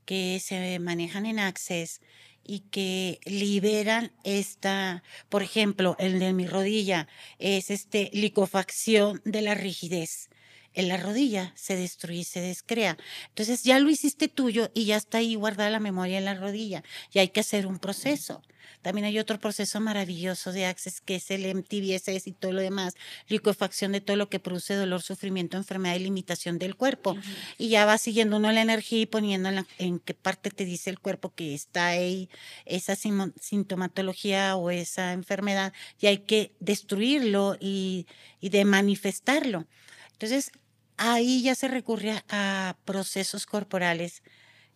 que 0.05 0.39
se 0.39 0.79
manejan 0.79 1.25
en 1.25 1.39
Access 1.39 2.01
y 2.43 2.59
que 2.59 3.19
liberan 3.25 4.11
esta, 4.23 5.03
por 5.29 5.43
ejemplo, 5.43 5.95
el 5.97 6.19
de 6.19 6.33
mi 6.33 6.45
rodilla 6.45 7.07
es 7.39 7.69
este 7.69 8.09
licofacción 8.13 9.21
de 9.23 9.41
la 9.41 9.55
rigidez. 9.55 10.29
En 10.73 10.87
la 10.87 10.97
rodilla 10.97 11.53
se 11.55 11.75
destruye 11.75 12.19
y 12.19 12.23
se 12.23 12.41
descrea. 12.41 12.97
Entonces 13.29 13.63
ya 13.63 13.79
lo 13.79 13.89
hiciste 13.89 14.27
tuyo 14.27 14.71
y 14.73 14.85
ya 14.85 14.97
está 14.97 15.19
ahí 15.19 15.35
guardada 15.35 15.69
la 15.69 15.79
memoria 15.79 16.17
en 16.17 16.25
la 16.25 16.35
rodilla. 16.35 16.83
Y 17.11 17.19
hay 17.19 17.29
que 17.29 17.41
hacer 17.41 17.67
un 17.67 17.79
proceso. 17.79 18.41
También 18.81 19.05
hay 19.05 19.17
otro 19.17 19.39
proceso 19.39 19.79
maravilloso 19.79 20.51
de 20.51 20.65
Access 20.65 21.01
que 21.01 21.15
es 21.15 21.31
el 21.31 21.45
MTBSS 21.55 22.27
y 22.27 22.33
todo 22.33 22.51
lo 22.51 22.61
demás, 22.61 22.95
liquefacción 23.29 23.93
de 23.93 24.01
todo 24.01 24.17
lo 24.17 24.29
que 24.29 24.39
produce 24.39 24.75
dolor, 24.75 25.01
sufrimiento, 25.01 25.57
enfermedad 25.57 25.95
y 25.95 25.99
limitación 25.99 26.59
del 26.59 26.75
cuerpo. 26.75 27.15
Y 27.57 27.69
ya 27.69 27.85
va 27.85 27.97
siguiendo 27.97 28.37
uno 28.37 28.51
la 28.51 28.61
energía 28.61 28.99
y 28.99 29.05
poniendo 29.05 29.49
en, 29.77 29.99
qué 29.99 30.13
parte 30.13 30.51
te 30.51 30.65
dice 30.65 30.89
el 30.89 30.99
cuerpo 30.99 31.33
que 31.33 31.53
está 31.53 31.87
ahí 31.87 32.29
esa 32.65 32.95
sintomatología 32.95 34.57
o 34.57 34.69
esa 34.69 35.13
enfermedad 35.13 35.71
y 35.99 36.07
hay 36.07 36.19
que 36.19 36.53
destruirlo 36.59 37.57
y, 37.59 38.05
y 38.41 38.49
de 38.49 38.65
manifestarlo. 38.65 39.65
Entonces, 40.11 40.51
ahí 40.97 41.41
ya 41.41 41.55
se 41.55 41.67
recurre 41.67 42.23
a 42.29 42.75
procesos 42.85 43.45
corporales 43.45 44.21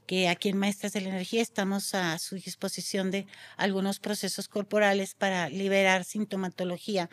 que 0.07 0.29
aquí 0.29 0.50
en 0.50 0.57
Maestras 0.57 0.93
de 0.93 1.01
la 1.01 1.09
Energía 1.09 1.41
estamos 1.41 1.93
a 1.93 2.17
su 2.17 2.36
disposición 2.36 3.12
de 3.12 3.27
algunos 3.57 4.00
procesos 4.00 4.47
corporales 4.47 5.13
para 5.13 5.50
liberar 5.50 6.05
sintomatología, 6.05 7.09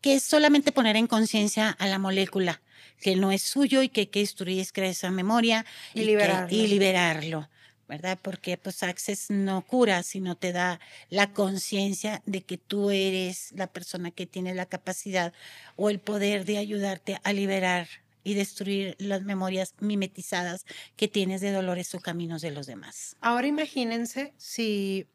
que 0.00 0.14
es 0.14 0.22
solamente 0.22 0.70
poner 0.70 0.96
en 0.96 1.08
conciencia 1.08 1.70
a 1.70 1.86
la 1.88 1.98
molécula, 1.98 2.62
que 3.00 3.16
no 3.16 3.32
es 3.32 3.42
suyo 3.42 3.82
y 3.82 3.88
que 3.88 4.02
hay 4.02 4.06
que 4.06 4.20
destruir 4.20 4.64
esa 4.76 5.10
memoria 5.10 5.66
y, 5.94 6.04
liberarlo. 6.04 6.56
y 6.56 6.66
liberarlo. 6.68 7.50
¿verdad? 7.88 8.18
Porque 8.20 8.56
pues 8.56 8.82
Access 8.82 9.30
no 9.30 9.62
cura, 9.62 10.02
sino 10.02 10.34
te 10.36 10.50
da 10.52 10.80
la 11.08 11.32
conciencia 11.32 12.20
de 12.26 12.42
que 12.42 12.58
tú 12.58 12.90
eres 12.90 13.52
la 13.52 13.68
persona 13.68 14.10
que 14.10 14.26
tiene 14.26 14.54
la 14.54 14.66
capacidad 14.66 15.32
o 15.76 15.88
el 15.88 16.00
poder 16.00 16.44
de 16.44 16.58
ayudarte 16.58 17.20
a 17.22 17.32
liberar 17.32 17.86
y 18.26 18.34
destruir 18.34 18.96
las 18.98 19.22
memorias 19.22 19.76
mimetizadas 19.78 20.66
que 20.96 21.06
tienes 21.06 21.40
de 21.40 21.52
dolores 21.52 21.94
o 21.94 22.00
caminos 22.00 22.42
de 22.42 22.50
los 22.50 22.66
demás. 22.66 23.14
Ahora 23.20 23.46
imagínense 23.46 24.34
si 24.36 25.06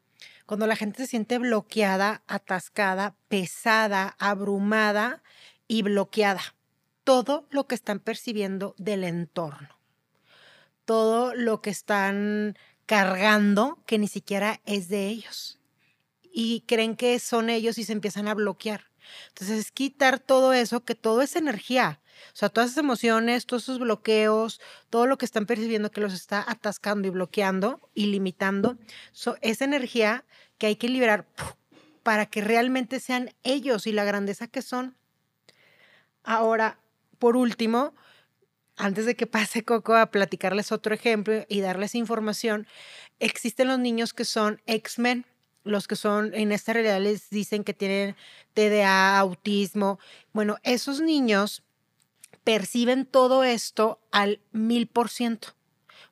cuando 0.46 0.66
la 0.66 0.76
gente 0.76 1.02
se 1.02 1.08
siente 1.08 1.36
bloqueada, 1.36 2.22
atascada, 2.26 3.14
pesada, 3.28 4.16
abrumada 4.18 5.22
y 5.68 5.82
bloqueada, 5.82 6.40
todo 7.04 7.46
lo 7.50 7.66
que 7.66 7.74
están 7.74 8.00
percibiendo 8.00 8.74
del 8.78 9.04
entorno, 9.04 9.78
todo 10.86 11.34
lo 11.34 11.60
que 11.60 11.68
están 11.68 12.56
cargando 12.86 13.82
que 13.84 13.98
ni 13.98 14.08
siquiera 14.08 14.62
es 14.64 14.88
de 14.88 15.08
ellos 15.08 15.60
y 16.32 16.62
creen 16.62 16.96
que 16.96 17.18
son 17.18 17.50
ellos 17.50 17.76
y 17.76 17.84
se 17.84 17.92
empiezan 17.92 18.26
a 18.26 18.32
bloquear. 18.32 18.86
Entonces 19.28 19.58
es 19.58 19.70
quitar 19.70 20.18
todo 20.18 20.54
eso, 20.54 20.82
que 20.82 20.94
todo 20.94 21.20
es 21.20 21.36
energía. 21.36 22.00
O 22.28 22.36
sea, 22.36 22.48
todas 22.48 22.70
esas 22.70 22.84
emociones, 22.84 23.46
todos 23.46 23.64
esos 23.64 23.78
bloqueos, 23.78 24.60
todo 24.90 25.06
lo 25.06 25.18
que 25.18 25.24
están 25.24 25.46
percibiendo 25.46 25.90
que 25.90 26.00
los 26.00 26.12
está 26.12 26.44
atascando 26.46 27.08
y 27.08 27.10
bloqueando 27.10 27.88
y 27.94 28.06
limitando, 28.06 28.78
esa 29.40 29.64
energía 29.64 30.24
que 30.58 30.66
hay 30.66 30.76
que 30.76 30.88
liberar 30.88 31.26
para 32.02 32.26
que 32.26 32.40
realmente 32.40 33.00
sean 33.00 33.34
ellos 33.42 33.86
y 33.86 33.92
la 33.92 34.04
grandeza 34.04 34.46
que 34.46 34.62
son. 34.62 34.96
Ahora, 36.24 36.78
por 37.18 37.36
último, 37.36 37.94
antes 38.76 39.06
de 39.06 39.14
que 39.14 39.26
pase 39.28 39.64
Coco 39.64 39.94
a 39.94 40.10
platicarles 40.10 40.72
otro 40.72 40.94
ejemplo 40.94 41.44
y 41.48 41.60
darles 41.60 41.94
información, 41.94 42.66
existen 43.20 43.68
los 43.68 43.78
niños 43.78 44.12
que 44.12 44.24
son 44.24 44.60
X-Men 44.66 45.26
los 45.64 45.86
que 45.86 45.96
son 45.96 46.34
en 46.34 46.52
esta 46.52 46.72
realidad 46.72 47.00
les 47.00 47.30
dicen 47.30 47.64
que 47.64 47.74
tienen 47.74 48.16
TDA, 48.54 49.18
autismo. 49.18 49.98
Bueno, 50.32 50.56
esos 50.62 51.00
niños 51.00 51.62
perciben 52.44 53.06
todo 53.06 53.44
esto 53.44 54.00
al 54.10 54.40
mil 54.52 54.86
por 54.86 55.08
ciento. 55.08 55.48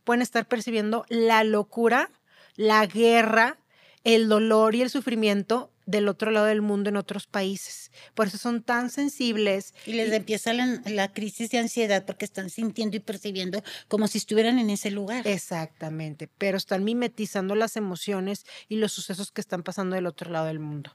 Pueden 0.04 0.22
estar 0.22 0.46
percibiendo 0.46 1.04
la 1.08 1.44
locura, 1.44 2.10
la 2.56 2.86
guerra, 2.86 3.58
el 4.04 4.28
dolor 4.28 4.74
y 4.74 4.82
el 4.82 4.90
sufrimiento 4.90 5.70
del 5.90 6.08
otro 6.08 6.30
lado 6.30 6.46
del 6.46 6.62
mundo 6.62 6.88
en 6.88 6.96
otros 6.96 7.26
países. 7.26 7.90
Por 8.14 8.28
eso 8.28 8.38
son 8.38 8.62
tan 8.62 8.90
sensibles. 8.90 9.74
Y 9.86 9.94
les 9.94 10.12
empieza 10.12 10.52
la, 10.52 11.12
crisis 11.12 11.50
de 11.50 11.58
ansiedad 11.58 12.04
porque 12.06 12.24
están 12.24 12.48
sintiendo 12.48 12.96
y 12.96 13.00
percibiendo 13.00 13.62
como 13.88 14.06
si 14.06 14.18
estuvieran 14.18 14.58
en 14.58 14.70
ese 14.70 14.90
lugar. 14.90 15.26
Exactamente, 15.26 16.28
pero 16.38 16.56
están 16.56 16.84
mimetizando 16.84 17.54
las 17.54 17.76
emociones 17.76 18.46
y 18.68 18.76
los 18.76 18.92
sucesos 18.92 19.32
que 19.32 19.40
están 19.40 19.62
pasando 19.62 19.96
del 19.96 20.06
otro 20.06 20.30
lado 20.30 20.46
del 20.46 20.60
mundo. 20.60 20.92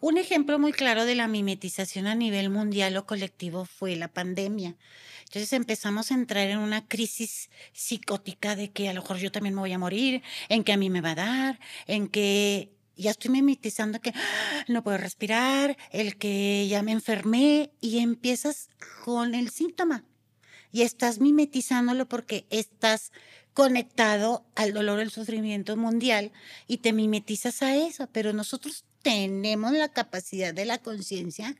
Un 0.00 0.18
ejemplo 0.18 0.58
muy 0.58 0.72
claro 0.72 1.06
de 1.06 1.14
la 1.14 1.28
mimetización 1.28 2.06
a 2.06 2.14
nivel 2.14 2.50
mundial 2.50 2.96
o 2.96 3.06
colectivo 3.06 3.64
fue 3.64 3.96
la 3.96 4.08
pandemia. 4.08 4.76
Entonces 5.24 5.52
empezamos 5.52 6.10
a 6.10 6.14
entrar 6.14 6.48
en 6.48 6.58
una 6.58 6.86
crisis 6.86 7.50
psicótica 7.72 8.54
de 8.54 8.70
que 8.70 8.88
a 8.88 8.92
lo 8.92 9.00
mejor 9.00 9.16
yo 9.16 9.32
también 9.32 9.54
me 9.54 9.62
voy 9.62 9.72
a 9.72 9.78
morir, 9.78 10.22
en 10.48 10.62
que 10.62 10.72
a 10.72 10.76
mí 10.76 10.90
me 10.90 11.00
va 11.00 11.12
a 11.12 11.14
dar, 11.14 11.60
en 11.86 12.08
que 12.08 12.70
ya 12.96 13.10
estoy 13.10 13.30
mimetizando 13.30 14.00
que 14.00 14.10
¡ah! 14.10 14.64
no 14.68 14.84
puedo 14.84 14.98
respirar, 14.98 15.76
el 15.90 16.16
que 16.16 16.68
ya 16.68 16.82
me 16.82 16.92
enfermé 16.92 17.72
y 17.80 17.98
empiezas 17.98 18.68
con 19.04 19.34
el 19.34 19.50
síntoma 19.50 20.04
y 20.70 20.82
estás 20.82 21.20
mimetizándolo 21.20 22.08
porque 22.08 22.46
estás 22.50 23.12
conectado 23.54 24.44
al 24.56 24.72
dolor, 24.72 24.98
el 24.98 25.10
sufrimiento 25.10 25.76
mundial 25.76 26.32
y 26.66 26.78
te 26.78 26.92
mimetizas 26.92 27.62
a 27.62 27.76
eso, 27.76 28.08
pero 28.12 28.32
nosotros 28.32 28.84
tenemos 29.04 29.72
la 29.72 29.90
capacidad 29.90 30.54
de 30.54 30.64
la 30.64 30.78
conciencia 30.78 31.54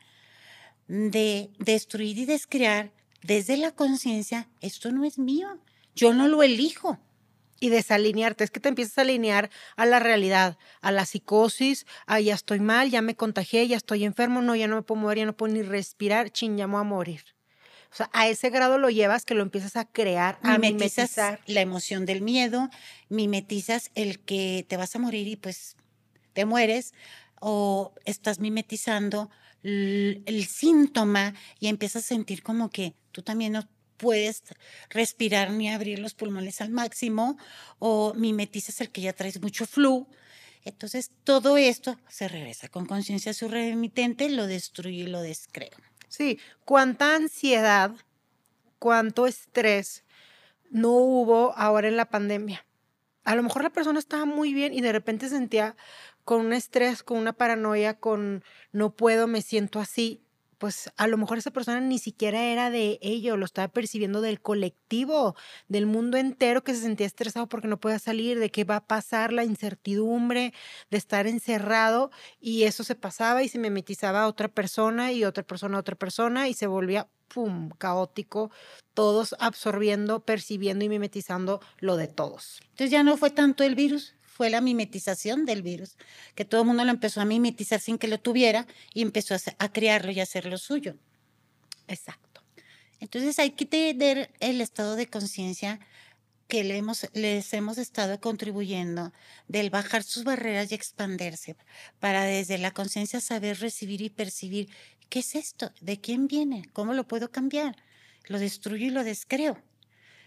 de 0.88 1.50
destruir 1.58 2.18
y 2.18 2.24
descrear 2.24 2.90
desde 3.22 3.58
la 3.58 3.70
conciencia, 3.70 4.48
esto 4.60 4.90
no 4.90 5.04
es 5.04 5.18
mío, 5.18 5.58
yo 5.94 6.14
no 6.14 6.26
lo 6.26 6.42
elijo 6.42 6.98
y 7.60 7.68
desalinearte. 7.68 8.44
Es 8.44 8.50
que 8.50 8.60
te 8.60 8.70
empiezas 8.70 8.98
a 8.98 9.02
alinear 9.02 9.50
a 9.76 9.86
la 9.86 9.98
realidad, 9.98 10.58
a 10.80 10.90
la 10.90 11.06
psicosis, 11.06 11.86
a 12.06 12.18
ya 12.18 12.34
estoy 12.34 12.60
mal, 12.60 12.90
ya 12.90 13.02
me 13.02 13.14
contagié, 13.14 13.68
ya 13.68 13.76
estoy 13.76 14.04
enfermo, 14.04 14.40
no, 14.42 14.56
ya 14.56 14.66
no 14.66 14.76
me 14.76 14.82
puedo 14.82 15.02
mover, 15.02 15.18
ya 15.18 15.26
no 15.26 15.36
puedo 15.36 15.52
ni 15.52 15.62
respirar, 15.62 16.30
ching, 16.30 16.56
ya 16.56 16.66
me 16.66 16.72
voy 16.72 16.80
a 16.80 16.84
morir. 16.84 17.24
O 17.92 17.96
sea, 17.96 18.10
a 18.12 18.26
ese 18.26 18.50
grado 18.50 18.78
lo 18.78 18.88
llevas 18.88 19.24
que 19.24 19.34
lo 19.34 19.42
empiezas 19.42 19.76
a 19.76 19.84
crear, 19.84 20.38
a 20.42 20.58
mimetizar. 20.58 21.40
la 21.46 21.60
emoción 21.60 22.06
del 22.06 22.22
miedo, 22.22 22.70
mimetizas 23.08 23.90
el 23.94 24.18
que 24.18 24.64
te 24.66 24.76
vas 24.76 24.96
a 24.96 24.98
morir 24.98 25.28
y 25.28 25.36
pues 25.36 25.76
te 26.32 26.44
mueres 26.44 26.92
o 27.46 27.92
estás 28.06 28.40
mimetizando 28.40 29.30
el 29.62 30.46
síntoma 30.48 31.34
y 31.60 31.68
empiezas 31.68 32.04
a 32.04 32.08
sentir 32.08 32.42
como 32.42 32.70
que 32.70 32.94
tú 33.12 33.20
también 33.20 33.52
no 33.52 33.68
puedes 33.98 34.44
respirar 34.88 35.50
ni 35.50 35.70
abrir 35.70 35.98
los 35.98 36.14
pulmones 36.14 36.62
al 36.62 36.70
máximo 36.70 37.36
o 37.78 38.14
mimetizas 38.14 38.80
el 38.80 38.90
que 38.90 39.02
ya 39.02 39.12
traes 39.12 39.42
mucho 39.42 39.66
flu. 39.66 40.08
Entonces, 40.64 41.10
todo 41.22 41.58
esto 41.58 41.98
se 42.08 42.28
regresa 42.28 42.68
con 42.68 42.86
conciencia 42.86 43.34
su 43.34 43.48
remitente, 43.48 44.30
lo 44.30 44.46
destruye 44.46 45.00
y 45.02 45.06
lo 45.06 45.20
descreo. 45.20 45.76
Sí, 46.08 46.38
cuánta 46.64 47.14
ansiedad, 47.14 47.92
cuánto 48.78 49.26
estrés 49.26 50.02
no 50.70 50.92
hubo 50.92 51.54
ahora 51.58 51.88
en 51.88 51.98
la 51.98 52.08
pandemia. 52.08 52.64
A 53.24 53.34
lo 53.34 53.42
mejor 53.42 53.62
la 53.62 53.70
persona 53.70 53.98
estaba 53.98 54.24
muy 54.24 54.54
bien 54.54 54.72
y 54.72 54.80
de 54.80 54.92
repente 54.92 55.28
sentía 55.28 55.76
con 56.24 56.40
un 56.40 56.52
estrés, 56.52 57.02
con 57.02 57.18
una 57.18 57.32
paranoia, 57.32 57.94
con 57.98 58.42
no 58.72 58.94
puedo, 58.94 59.26
me 59.26 59.42
siento 59.42 59.80
así, 59.80 60.24
pues 60.58 60.90
a 60.96 61.06
lo 61.08 61.18
mejor 61.18 61.38
esa 61.38 61.50
persona 61.50 61.80
ni 61.80 61.98
siquiera 61.98 62.44
era 62.44 62.70
de 62.70 62.98
ello, 63.02 63.36
lo 63.36 63.44
estaba 63.44 63.68
percibiendo 63.68 64.20
del 64.20 64.40
colectivo, 64.40 65.36
del 65.68 65.84
mundo 65.84 66.16
entero 66.16 66.64
que 66.64 66.74
se 66.74 66.80
sentía 66.80 67.06
estresado 67.06 67.48
porque 67.48 67.68
no 67.68 67.78
podía 67.78 67.98
salir, 67.98 68.38
de 68.38 68.50
qué 68.50 68.64
va 68.64 68.76
a 68.76 68.86
pasar, 68.86 69.32
la 69.32 69.44
incertidumbre 69.44 70.54
de 70.90 70.96
estar 70.96 71.26
encerrado 71.26 72.10
y 72.40 72.62
eso 72.62 72.84
se 72.84 72.94
pasaba 72.94 73.42
y 73.42 73.48
se 73.48 73.58
mimetizaba 73.58 74.22
a 74.22 74.26
otra 74.26 74.48
persona 74.48 75.12
y 75.12 75.24
otra 75.24 75.42
persona 75.42 75.76
a 75.76 75.80
otra 75.80 75.96
persona 75.96 76.48
y 76.48 76.54
se 76.54 76.66
volvía 76.66 77.08
pum, 77.28 77.70
caótico, 77.76 78.50
todos 78.94 79.34
absorbiendo, 79.40 80.20
percibiendo 80.20 80.84
y 80.84 80.88
mimetizando 80.88 81.60
lo 81.78 81.96
de 81.96 82.08
todos. 82.08 82.60
Entonces 82.62 82.90
ya 82.90 83.02
no 83.02 83.16
fue 83.16 83.30
tanto 83.30 83.64
el 83.64 83.74
virus, 83.74 84.14
fue 84.34 84.50
la 84.50 84.60
mimetización 84.60 85.46
del 85.46 85.62
virus, 85.62 85.96
que 86.34 86.44
todo 86.44 86.62
el 86.62 86.66
mundo 86.66 86.84
lo 86.84 86.90
empezó 86.90 87.20
a 87.20 87.24
mimetizar 87.24 87.78
sin 87.78 87.98
que 87.98 88.08
lo 88.08 88.18
tuviera 88.18 88.66
y 88.92 89.02
empezó 89.02 89.36
a, 89.58 89.72
crearlo 89.72 90.10
y 90.10 90.18
a 90.18 90.24
hacer 90.24 90.46
lo 90.46 90.58
suyo. 90.58 90.96
Exacto. 91.86 92.42
Entonces 92.98 93.38
hay 93.38 93.50
que 93.50 93.64
tener 93.64 94.32
el 94.40 94.60
estado 94.60 94.96
de 94.96 95.06
conciencia 95.06 95.78
que 96.48 96.64
le 96.64 96.76
hemos, 96.76 97.08
les 97.12 97.54
hemos 97.54 97.78
estado 97.78 98.20
contribuyendo 98.20 99.12
del 99.46 99.70
bajar 99.70 100.02
sus 100.02 100.24
barreras 100.24 100.72
y 100.72 100.74
expandirse 100.74 101.56
para 102.00 102.24
desde 102.24 102.58
la 102.58 102.72
conciencia 102.72 103.20
saber 103.20 103.60
recibir 103.60 104.02
y 104.02 104.10
percibir 104.10 104.68
qué 105.10 105.20
es 105.20 105.36
esto, 105.36 105.70
de 105.80 106.00
quién 106.00 106.26
viene, 106.26 106.68
cómo 106.72 106.92
lo 106.92 107.06
puedo 107.06 107.30
cambiar, 107.30 107.76
lo 108.26 108.40
destruyo 108.40 108.86
y 108.86 108.90
lo 108.90 109.04
descreo. 109.04 109.62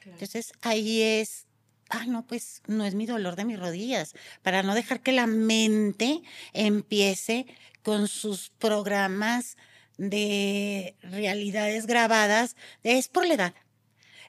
Entonces 0.06 0.54
ahí 0.62 1.02
es 1.02 1.47
ah, 1.90 2.06
no, 2.08 2.26
pues 2.26 2.62
no 2.68 2.86
es 2.86 2.96
mi 2.96 3.06
dolor 3.06 3.36
de 3.36 3.46
mis 3.46 3.60
rodillas, 3.60 4.14
para 4.42 4.64
no 4.64 4.76
dejar 4.76 5.02
que 5.02 5.12
la 5.12 5.28
mente 5.28 6.22
empiece 6.54 7.46
con 7.84 8.08
sus 8.08 8.50
programas 8.58 9.58
de 9.98 10.96
realidades 11.02 11.88
grabadas, 11.88 12.56
es 12.84 13.08
por 13.08 13.26
la 13.26 13.34
edad. 13.34 13.54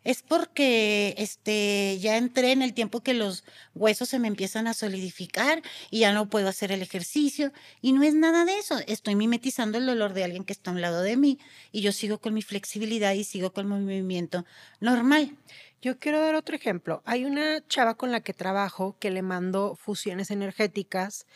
Es 0.05 0.23
porque 0.23 1.15
este, 1.19 1.99
ya 2.01 2.17
entré 2.17 2.53
en 2.53 2.63
el 2.63 2.75
tiempo 2.75 3.03
que 3.03 3.15
los 3.15 3.45
huesos 3.75 4.09
se 4.09 4.19
me 4.19 4.29
empiezan 4.29 4.67
a 4.67 4.75
solidificar 4.75 5.63
y 5.91 6.01
ya 6.01 6.13
no 6.13 6.29
puedo 6.29 6.49
hacer 6.49 6.73
el 6.73 6.83
ejercicio. 6.83 7.53
Y 7.81 7.93
no 7.93 8.03
es 8.03 8.15
nada 8.15 8.45
de 8.45 8.59
eso. 8.59 8.79
Estoy 8.87 9.15
mimetizando 9.15 9.79
el 9.79 9.87
dolor 9.87 10.13
de 10.13 10.25
alguien 10.25 10.45
que 10.45 10.53
está 10.53 10.71
a 10.71 10.75
un 10.75 10.81
lado 10.81 11.03
de 11.03 11.17
mí 11.17 11.39
y 11.73 11.83
yo 11.83 11.93
sigo 11.93 12.19
con 12.19 12.35
mi 12.35 12.43
flexibilidad 12.43 13.13
y 13.13 13.25
sigo 13.25 13.53
con 13.53 13.69
mi 13.69 13.81
movimiento 13.81 14.45
normal. 14.81 15.37
Yo 15.81 15.99
quiero 15.99 16.21
dar 16.21 16.35
otro 16.35 16.57
ejemplo. 16.57 17.03
Hay 17.05 17.25
una 17.25 17.65
chava 17.69 17.95
con 17.95 18.11
la 18.11 18.21
que 18.21 18.35
trabajo 18.35 18.97
que 18.99 19.11
le 19.11 19.23
mando 19.23 19.77
fusiones 19.77 20.31
energéticas 20.31 21.27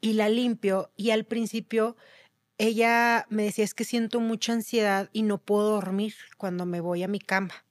y 0.00 0.14
la 0.14 0.28
limpio 0.28 0.90
y 0.96 1.10
al 1.10 1.24
principio 1.24 1.96
ella 2.58 3.26
me 3.30 3.44
decía 3.44 3.64
es 3.64 3.74
que 3.74 3.84
siento 3.84 4.20
mucha 4.20 4.52
ansiedad 4.52 5.10
y 5.12 5.22
no 5.22 5.38
puedo 5.38 5.70
dormir 5.70 6.14
cuando 6.36 6.66
me 6.66 6.80
voy 6.80 7.02
a 7.02 7.08
mi 7.08 7.18
cama. 7.18 7.63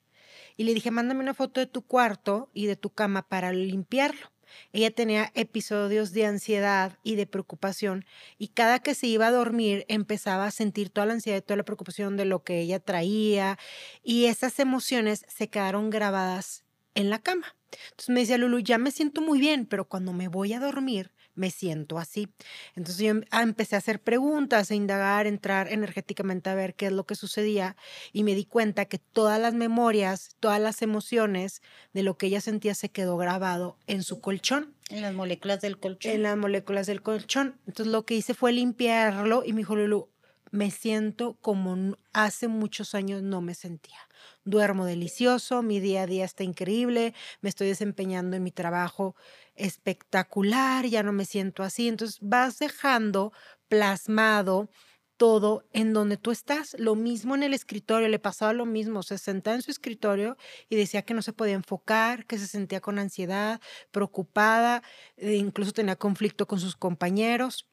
Y 0.57 0.63
le 0.63 0.74
dije, 0.74 0.91
mándame 0.91 1.22
una 1.22 1.33
foto 1.33 1.60
de 1.60 1.67
tu 1.67 1.81
cuarto 1.81 2.50
y 2.53 2.65
de 2.67 2.75
tu 2.75 2.89
cama 2.89 3.27
para 3.27 3.51
limpiarlo. 3.51 4.33
Ella 4.72 4.91
tenía 4.91 5.31
episodios 5.36 6.12
de 6.13 6.25
ansiedad 6.25 6.98
y 7.03 7.15
de 7.15 7.25
preocupación 7.25 8.05
y 8.38 8.50
cada 8.50 8.79
que 8.79 8.95
se 8.95 9.08
iba 9.08 9.27
a 9.27 9.32
dormir 9.32 9.86
empezaba 9.88 10.45
a 10.45 10.51
sentir 10.51 10.89
toda 10.89 11.08
la 11.08 11.13
ansiedad 11.13 11.39
y 11.39 11.41
toda 11.41 11.58
la 11.58 11.65
preocupación 11.65 12.17
de 12.17 12.25
lo 12.25 12.43
que 12.43 12.60
ella 12.60 12.80
traía 12.80 13.58
y 14.04 14.25
esas 14.25 14.60
emociones 14.60 15.25
se 15.27 15.49
quedaron 15.49 15.89
grabadas 15.89 16.63
en 16.95 17.10
la 17.10 17.19
cama. 17.19 17.56
Entonces 17.91 18.10
me 18.10 18.19
decía 18.21 18.38
Lulu, 18.38 18.60
ya 18.60 18.77
me 18.77 18.91
siento 18.91 19.21
muy 19.21 19.39
bien, 19.39 19.65
pero 19.65 19.86
cuando 19.86 20.13
me 20.13 20.27
voy 20.27 20.54
a 20.54 20.60
dormir 20.60 21.12
me 21.36 21.52
siento 21.52 21.98
así. 21.98 22.30
Entonces 22.76 23.04
yo 23.04 23.10
em, 23.12 23.24
ah, 23.32 23.43
empecé 23.43 23.76
a 23.76 23.80
hacer 23.80 24.02
preguntas, 24.02 24.72
a 24.72 24.76
indagar, 24.76 25.28
entrar 25.28 25.72
energéticamente 25.72 26.50
a 26.50 26.56
ver 26.56 26.76
qué 26.76 26.88
es 26.88 26.91
lo 26.91 27.06
que 27.06 27.15
sucedía 27.15 27.76
y 28.12 28.24
me 28.24 28.36
di 28.36 28.46
cuenta 28.46 28.86
que 28.86 29.00
todas 29.00 29.39
las 29.39 29.54
memorias, 29.54 30.36
todas 30.39 30.60
las 30.60 30.82
emociones 30.82 31.62
de 31.93 32.04
lo 32.04 32.17
que 32.17 32.28
ella 32.28 32.41
sentía 32.41 32.76
se 32.76 32.89
quedó 32.89 33.17
grabado 33.17 33.78
en 33.88 34.04
su 34.04 34.22
colchón. 34.22 34.76
En 34.89 35.02
las 35.02 35.13
moléculas 35.13 35.62
del 35.62 35.80
colchón. 35.80 36.12
En 36.12 36.24
las 36.24 36.38
moléculas 36.38 36.88
del 36.88 37.02
colchón. 37.02 37.60
Entonces 37.67 37.91
lo 37.91 38.06
que 38.06 38.15
hice 38.15 38.34
fue 38.34 38.52
limpiarlo 38.52 39.43
y 39.46 39.54
me 39.54 39.60
dijo 39.60 39.76
Lulu, 39.76 40.10
me 40.52 40.69
siento 40.69 41.36
como 41.41 41.98
hace 42.13 42.48
muchos 42.48 42.93
años 42.93 43.24
no 43.24 43.41
me 43.41 43.56
sentía. 43.56 43.98
Duermo 44.45 44.86
delicioso, 44.86 45.62
mi 45.62 45.79
día 45.79 46.03
a 46.03 46.08
día 46.08 46.25
está 46.25 46.43
increíble, 46.43 47.13
me 47.41 47.47
estoy 47.47 47.67
desempeñando 47.67 48.36
en 48.36 48.43
mi 48.43 48.51
trabajo 48.51 49.15
espectacular, 49.56 50.86
ya 50.86 51.01
no 51.01 51.13
me 51.13 51.23
siento 51.25 51.63
así. 51.63 51.88
Entonces 51.88 52.19
vas 52.21 52.60
dejando 52.60 53.32
plasmado 53.69 54.69
todo 55.15 55.63
en 55.71 55.93
donde 55.93 56.17
tú 56.17 56.32
estás. 56.32 56.75
Lo 56.77 56.95
mismo 56.95 57.36
en 57.36 57.43
el 57.43 57.53
escritorio, 57.53 58.10
le 58.10 58.19
pasaba 58.19 58.51
lo 58.51 58.65
mismo, 58.65 59.03
se 59.03 59.17
sentaba 59.17 59.56
en 59.56 59.62
su 59.62 59.71
escritorio 59.71 60.36
y 60.69 60.75
decía 60.75 61.03
que 61.03 61.13
no 61.13 61.21
se 61.21 61.32
podía 61.34 61.53
enfocar, 61.53 62.25
que 62.25 62.38
se 62.38 62.47
sentía 62.47 62.82
con 62.82 62.99
ansiedad, 62.99 63.62
preocupada, 63.91 64.84
e 65.15 65.36
incluso 65.36 65.71
tenía 65.71 65.95
conflicto 65.95 66.47
con 66.47 66.60
sus 66.60 66.75
compañeros. 66.75 67.69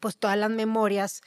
Pues 0.00 0.18
todas 0.18 0.36
las 0.38 0.50
memorias 0.50 1.22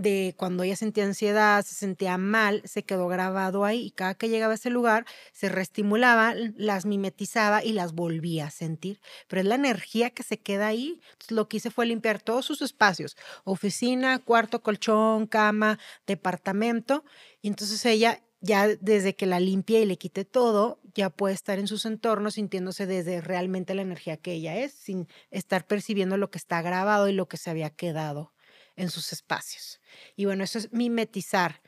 de 0.00 0.34
cuando 0.36 0.62
ella 0.62 0.76
sentía 0.76 1.04
ansiedad, 1.04 1.64
se 1.64 1.74
sentía 1.74 2.16
mal, 2.18 2.62
se 2.64 2.82
quedó 2.82 3.08
grabado 3.08 3.64
ahí 3.64 3.86
y 3.86 3.90
cada 3.90 4.14
que 4.14 4.28
llegaba 4.28 4.52
a 4.52 4.56
ese 4.56 4.70
lugar 4.70 5.04
se 5.32 5.48
reestimulaba, 5.48 6.34
las 6.56 6.86
mimetizaba 6.86 7.62
y 7.64 7.72
las 7.72 7.92
volvía 7.92 8.46
a 8.46 8.50
sentir. 8.50 9.00
Pero 9.28 9.40
es 9.40 9.46
la 9.46 9.56
energía 9.56 10.10
que 10.10 10.22
se 10.22 10.38
queda 10.38 10.68
ahí. 10.68 11.00
Entonces, 11.12 11.32
lo 11.32 11.48
que 11.48 11.58
hice 11.58 11.70
fue 11.70 11.86
limpiar 11.86 12.20
todos 12.20 12.46
sus 12.46 12.62
espacios, 12.62 13.16
oficina, 13.44 14.18
cuarto, 14.18 14.62
colchón, 14.62 15.26
cama, 15.26 15.78
departamento. 16.06 17.04
Y 17.42 17.48
entonces 17.48 17.84
ella 17.84 18.22
ya 18.40 18.68
desde 18.68 19.14
que 19.14 19.26
la 19.26 19.38
limpie 19.38 19.82
y 19.82 19.86
le 19.86 19.98
quite 19.98 20.24
todo, 20.24 20.80
ya 20.94 21.10
puede 21.10 21.34
estar 21.34 21.58
en 21.58 21.66
sus 21.68 21.84
entornos 21.84 22.34
sintiéndose 22.34 22.86
desde 22.86 23.20
realmente 23.20 23.74
la 23.74 23.82
energía 23.82 24.16
que 24.16 24.32
ella 24.32 24.56
es, 24.56 24.72
sin 24.72 25.08
estar 25.30 25.66
percibiendo 25.66 26.16
lo 26.16 26.30
que 26.30 26.38
está 26.38 26.62
grabado 26.62 27.08
y 27.08 27.12
lo 27.12 27.28
que 27.28 27.36
se 27.36 27.50
había 27.50 27.68
quedado 27.70 28.32
en 28.80 28.90
sus 28.90 29.12
espacios. 29.12 29.80
Y 30.16 30.24
bueno, 30.24 30.42
eso 30.42 30.58
es 30.58 30.72
mimetizar. 30.72 31.60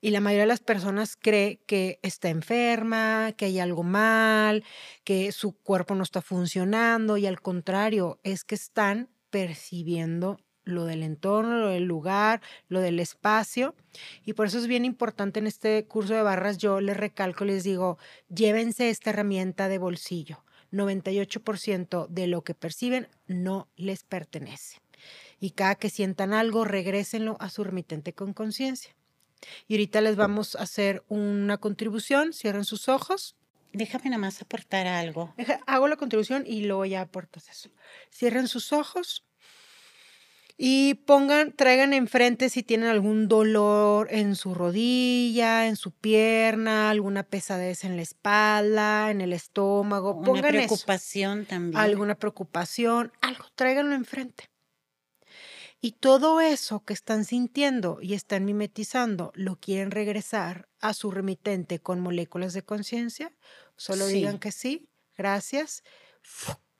Y 0.00 0.10
la 0.10 0.20
mayoría 0.20 0.42
de 0.42 0.48
las 0.48 0.60
personas 0.60 1.16
cree 1.16 1.60
que 1.66 1.98
está 2.02 2.28
enferma, 2.28 3.32
que 3.36 3.46
hay 3.46 3.58
algo 3.58 3.82
mal, 3.82 4.64
que 5.04 5.30
su 5.32 5.52
cuerpo 5.52 5.94
no 5.94 6.02
está 6.02 6.22
funcionando 6.22 7.16
y 7.16 7.26
al 7.26 7.40
contrario, 7.40 8.20
es 8.22 8.44
que 8.44 8.54
están 8.54 9.10
percibiendo 9.30 10.38
lo 10.64 10.84
del 10.84 11.02
entorno, 11.02 11.58
lo 11.58 11.68
del 11.68 11.84
lugar, 11.84 12.40
lo 12.68 12.80
del 12.80 13.00
espacio. 13.00 13.74
Y 14.24 14.32
por 14.32 14.46
eso 14.46 14.58
es 14.58 14.66
bien 14.66 14.84
importante 14.84 15.40
en 15.40 15.46
este 15.46 15.84
curso 15.86 16.14
de 16.14 16.22
barras, 16.22 16.58
yo 16.58 16.80
les 16.80 16.96
recalco, 16.96 17.44
les 17.44 17.64
digo, 17.64 17.98
llévense 18.28 18.90
esta 18.90 19.10
herramienta 19.10 19.68
de 19.68 19.78
bolsillo. 19.78 20.44
98% 20.72 22.08
de 22.08 22.26
lo 22.26 22.42
que 22.42 22.54
perciben 22.54 23.08
no 23.26 23.68
les 23.76 24.04
pertenece 24.04 24.81
y 25.40 25.50
cada 25.50 25.74
que 25.74 25.90
sientan 25.90 26.32
algo, 26.32 26.64
regrésenlo 26.64 27.36
a 27.40 27.50
su 27.50 27.64
remitente 27.64 28.12
con 28.12 28.32
conciencia. 28.32 28.94
Y 29.66 29.74
ahorita 29.74 30.00
les 30.00 30.16
vamos 30.16 30.56
a 30.56 30.62
hacer 30.62 31.04
una 31.08 31.58
contribución, 31.58 32.32
cierren 32.32 32.64
sus 32.64 32.88
ojos. 32.88 33.36
Déjame 33.72 34.10
nada 34.10 34.18
más 34.18 34.40
aportar 34.42 34.86
algo. 34.86 35.34
hago 35.66 35.88
la 35.88 35.96
contribución 35.96 36.44
y 36.46 36.62
luego 36.62 36.84
ya 36.84 37.00
aportas 37.00 37.48
eso. 37.48 37.70
Cierren 38.10 38.46
sus 38.46 38.72
ojos 38.72 39.24
y 40.56 40.94
pongan, 41.06 41.52
traigan 41.52 41.92
enfrente 41.92 42.48
si 42.48 42.62
tienen 42.62 42.88
algún 42.88 43.26
dolor 43.26 44.08
en 44.10 44.36
su 44.36 44.54
rodilla, 44.54 45.66
en 45.66 45.74
su 45.76 45.90
pierna, 45.90 46.90
alguna 46.90 47.24
pesadez 47.24 47.84
en 47.84 47.96
la 47.96 48.02
espalda, 48.02 49.10
en 49.10 49.22
el 49.22 49.32
estómago. 49.32 50.14
Una 50.14 50.42
preocupación 50.42 51.46
también. 51.46 51.80
Alguna 51.80 52.14
preocupación, 52.14 53.10
algo, 53.22 53.46
tráiganlo 53.56 53.94
enfrente. 53.94 54.51
Y 55.84 55.92
todo 55.92 56.40
eso 56.40 56.84
que 56.84 56.92
están 56.92 57.24
sintiendo 57.24 57.98
y 58.00 58.14
están 58.14 58.44
mimetizando, 58.44 59.32
¿lo 59.34 59.56
quieren 59.56 59.90
regresar 59.90 60.68
a 60.80 60.94
su 60.94 61.10
remitente 61.10 61.80
con 61.80 61.98
moléculas 62.00 62.52
de 62.54 62.62
conciencia? 62.62 63.32
Solo 63.76 64.06
digan 64.06 64.38
que 64.38 64.52
sí, 64.52 64.88
gracias. 65.16 65.82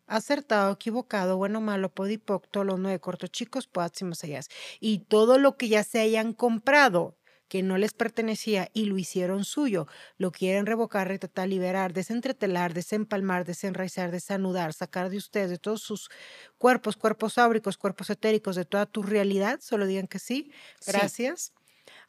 acertado, 0.06 0.72
equivocado, 0.72 1.36
bueno, 1.36 1.60
malo, 1.60 1.92
podipoc, 1.92 2.46
los 2.64 2.78
nueve 2.78 3.00
cortos 3.00 3.30
chicos, 3.30 3.66
próximos 3.66 4.22
allá. 4.24 4.40
Y 4.80 5.00
todo 5.00 5.38
lo 5.38 5.56
que 5.56 5.68
ya 5.68 5.84
se 5.84 6.00
hayan 6.00 6.32
comprado 6.32 7.16
que 7.52 7.62
no 7.62 7.76
les 7.76 7.92
pertenecía 7.92 8.70
y 8.72 8.86
lo 8.86 8.96
hicieron 8.96 9.44
suyo, 9.44 9.86
lo 10.16 10.32
quieren 10.32 10.64
revocar, 10.64 11.06
retratar, 11.06 11.50
liberar, 11.50 11.92
desentretelar, 11.92 12.72
desempalmar, 12.72 13.44
desenraizar, 13.44 14.10
desanudar, 14.10 14.72
sacar 14.72 15.10
de 15.10 15.18
ustedes, 15.18 15.50
de 15.50 15.58
todos 15.58 15.82
sus 15.82 16.08
cuerpos, 16.56 16.96
cuerpos 16.96 17.36
áuricos, 17.36 17.76
cuerpos 17.76 18.08
etéricos, 18.08 18.56
de 18.56 18.64
toda 18.64 18.86
tu 18.86 19.02
realidad, 19.02 19.60
solo 19.60 19.84
digan 19.84 20.06
que 20.06 20.18
sí. 20.18 20.50
Gracias 20.86 21.52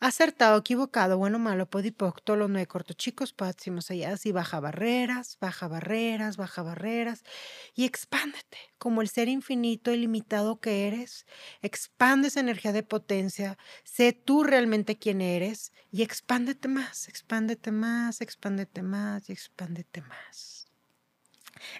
acertado, 0.03 0.57
equivocado, 0.59 1.17
bueno, 1.17 1.39
malo, 1.39 1.69
podipoc, 1.69 2.21
todo 2.23 2.35
lo 2.37 2.47
nueve 2.47 2.67
corto, 2.67 2.93
chicos, 2.93 3.33
páximos 3.33 3.89
allá, 3.89 4.15
y 4.23 4.31
baja 4.31 4.59
barreras, 4.59 5.37
baja 5.39 5.67
barreras, 5.67 6.37
baja 6.37 6.61
barreras, 6.61 7.23
y 7.73 7.85
expándete 7.85 8.57
como 8.77 9.01
el 9.01 9.09
ser 9.09 9.29
infinito, 9.29 9.91
ilimitado 9.91 10.59
que 10.59 10.87
eres, 10.87 11.25
expande 11.61 12.27
esa 12.27 12.41
energía 12.41 12.73
de 12.73 12.83
potencia, 12.83 13.57
sé 13.83 14.13
tú 14.13 14.43
realmente 14.43 14.97
quién 14.97 15.21
eres, 15.21 15.71
y 15.91 16.01
expándete 16.03 16.67
más, 16.67 17.07
expándete 17.07 17.71
más, 17.71 18.21
expándete 18.21 18.83
más, 18.83 19.29
y 19.29 19.33
expándete 19.33 20.01
más. 20.01 20.67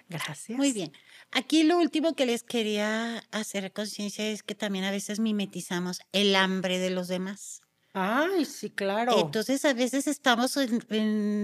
Gracias. 0.08 0.56
Muy 0.56 0.72
bien. 0.72 0.92
Aquí 1.30 1.62
lo 1.64 1.78
último 1.78 2.14
que 2.14 2.26
les 2.26 2.42
quería 2.42 3.18
hacer 3.32 3.72
conciencia 3.72 4.26
es 4.28 4.42
que 4.42 4.54
también 4.54 4.84
a 4.84 4.90
veces 4.90 5.20
mimetizamos 5.20 6.00
el 6.12 6.36
hambre 6.36 6.78
de 6.78 6.90
los 6.90 7.08
demás. 7.08 7.63
Ay, 7.94 8.44
sí, 8.44 8.70
claro. 8.70 9.20
Entonces, 9.20 9.64
a 9.64 9.72
veces 9.72 10.08
estamos 10.08 10.56
en, 10.56 10.82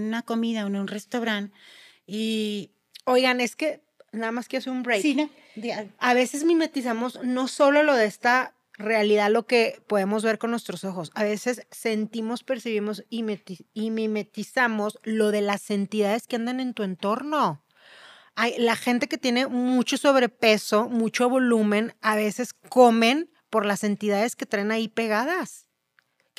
una 0.07 0.21
comida 0.21 0.65
o 0.65 0.67
en 0.67 0.75
un 0.75 0.87
restaurante 0.87 1.57
y... 2.05 2.71
Oigan, 3.05 3.41
es 3.41 3.55
que 3.55 3.81
nada 4.11 4.31
más 4.31 4.47
que 4.47 4.57
hacer 4.57 4.71
un 4.71 4.83
break. 4.83 5.01
Sí, 5.01 5.17
A 5.97 6.13
veces 6.13 6.43
mimetizamos 6.43 7.19
no 7.23 7.47
solo 7.47 7.81
lo 7.81 7.95
de 7.95 8.05
esta 8.05 8.53
realidad, 8.73 9.31
lo 9.31 9.47
que 9.47 9.81
podemos 9.87 10.23
ver 10.23 10.37
con 10.37 10.51
nuestros 10.51 10.83
ojos. 10.83 11.11
A 11.15 11.23
veces 11.23 11.65
sentimos, 11.71 12.43
percibimos 12.43 13.03
y, 13.09 13.25
y 13.73 13.89
mimetizamos 13.89 14.99
lo 15.03 15.31
de 15.31 15.41
las 15.41 15.71
entidades 15.71 16.27
que 16.27 16.35
andan 16.35 16.59
en 16.59 16.75
tu 16.75 16.83
entorno. 16.83 17.63
Hay, 18.35 18.55
la 18.59 18.75
gente 18.75 19.07
que 19.07 19.17
tiene 19.17 19.47
mucho 19.47 19.97
sobrepeso, 19.97 20.89
mucho 20.89 21.27
volumen, 21.27 21.95
a 22.01 22.15
veces 22.15 22.53
comen 22.53 23.31
por 23.49 23.65
las 23.65 23.83
entidades 23.83 24.35
que 24.35 24.45
traen 24.45 24.71
ahí 24.71 24.89
pegadas 24.89 25.70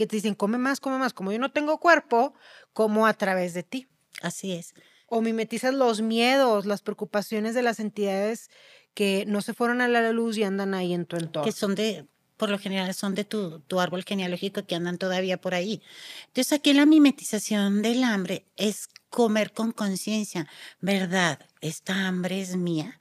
que 0.03 0.09
te 0.09 0.17
dicen, 0.17 0.35
come 0.35 0.59
más, 0.59 0.81
come 0.81 0.99
más. 0.99 1.13
Como 1.13 1.31
yo 1.31 1.39
no 1.39 1.53
tengo 1.53 1.79
cuerpo, 1.79 2.35
como 2.73 3.07
a 3.07 3.15
través 3.15 3.55
de 3.55 3.63
ti. 3.63 3.87
Así 4.21 4.53
es. 4.53 4.75
O 5.07 5.21
mimetizas 5.21 5.73
los 5.75 6.01
miedos, 6.01 6.67
las 6.67 6.83
preocupaciones 6.83 7.55
de 7.55 7.63
las 7.63 7.79
entidades 7.79 8.51
que 8.95 9.25
no 9.27 9.43
se 9.43 9.55
fueron 9.55 9.81
a 9.81 9.87
la 9.87 10.11
luz 10.11 10.37
y 10.37 10.43
andan 10.43 10.75
ahí 10.75 10.93
en 10.93 11.07
tu 11.07 11.17
entorno. 11.17 11.45
Que 11.45 11.53
son 11.53 11.77
de, 11.77 12.07
por 12.37 12.51
lo 12.51 12.59
general, 12.59 12.93
son 12.95 13.15
de 13.15 13.25
tu, 13.25 13.61
tu 13.61 13.79
árbol 13.79 14.03
genealógico 14.03 14.67
que 14.67 14.75
andan 14.75 14.99
todavía 14.99 15.41
por 15.41 15.55
ahí. 15.55 15.81
Entonces, 16.27 16.53
aquí 16.53 16.73
la 16.73 16.85
mimetización 16.85 17.83
del 17.83 18.03
hambre 18.03 18.47
es 18.57 18.89
comer 19.09 19.53
con 19.53 19.71
conciencia. 19.71 20.49
¿Verdad? 20.81 21.39
¿Esta 21.61 22.09
hambre 22.09 22.41
es 22.41 22.57
mía? 22.57 22.99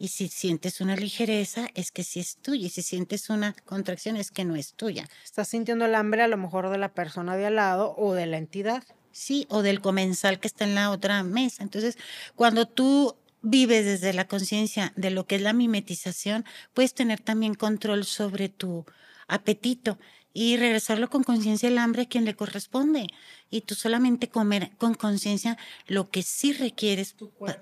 Y 0.00 0.08
si 0.08 0.28
sientes 0.28 0.80
una 0.80 0.96
ligereza, 0.96 1.68
es 1.74 1.92
que 1.92 2.04
sí 2.04 2.20
es 2.20 2.38
tuya. 2.38 2.68
Y 2.68 2.70
si 2.70 2.80
sientes 2.80 3.28
una 3.28 3.52
contracción, 3.66 4.16
es 4.16 4.30
que 4.30 4.46
no 4.46 4.56
es 4.56 4.72
tuya. 4.72 5.06
Estás 5.22 5.48
sintiendo 5.48 5.84
el 5.84 5.94
hambre 5.94 6.22
a 6.22 6.26
lo 6.26 6.38
mejor 6.38 6.70
de 6.70 6.78
la 6.78 6.94
persona 6.94 7.36
de 7.36 7.44
al 7.44 7.56
lado 7.56 7.94
o 7.98 8.14
de 8.14 8.24
la 8.24 8.38
entidad. 8.38 8.82
Sí, 9.12 9.46
o 9.50 9.60
del 9.60 9.82
comensal 9.82 10.40
que 10.40 10.46
está 10.46 10.64
en 10.64 10.74
la 10.74 10.90
otra 10.90 11.22
mesa. 11.22 11.62
Entonces, 11.62 11.98
cuando 12.34 12.66
tú 12.66 13.14
vives 13.42 13.84
desde 13.84 14.14
la 14.14 14.26
conciencia 14.26 14.94
de 14.96 15.10
lo 15.10 15.26
que 15.26 15.34
es 15.34 15.42
la 15.42 15.52
mimetización, 15.52 16.46
puedes 16.72 16.94
tener 16.94 17.20
también 17.20 17.52
control 17.52 18.06
sobre 18.06 18.48
tu 18.48 18.86
apetito 19.28 19.98
y 20.32 20.56
regresarlo 20.56 21.10
con 21.10 21.24
conciencia 21.24 21.68
el 21.68 21.76
hambre 21.76 22.02
a 22.04 22.08
quien 22.08 22.24
le 22.24 22.34
corresponde. 22.34 23.06
Y 23.50 23.60
tú 23.60 23.74
solamente 23.74 24.30
comer 24.30 24.70
con 24.78 24.94
conciencia 24.94 25.58
lo 25.86 26.08
que 26.08 26.22
sí 26.22 26.54
requieres 26.54 27.16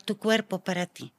tu 0.04 0.18
cuerpo 0.18 0.60
para 0.60 0.86
ti. 0.86 1.12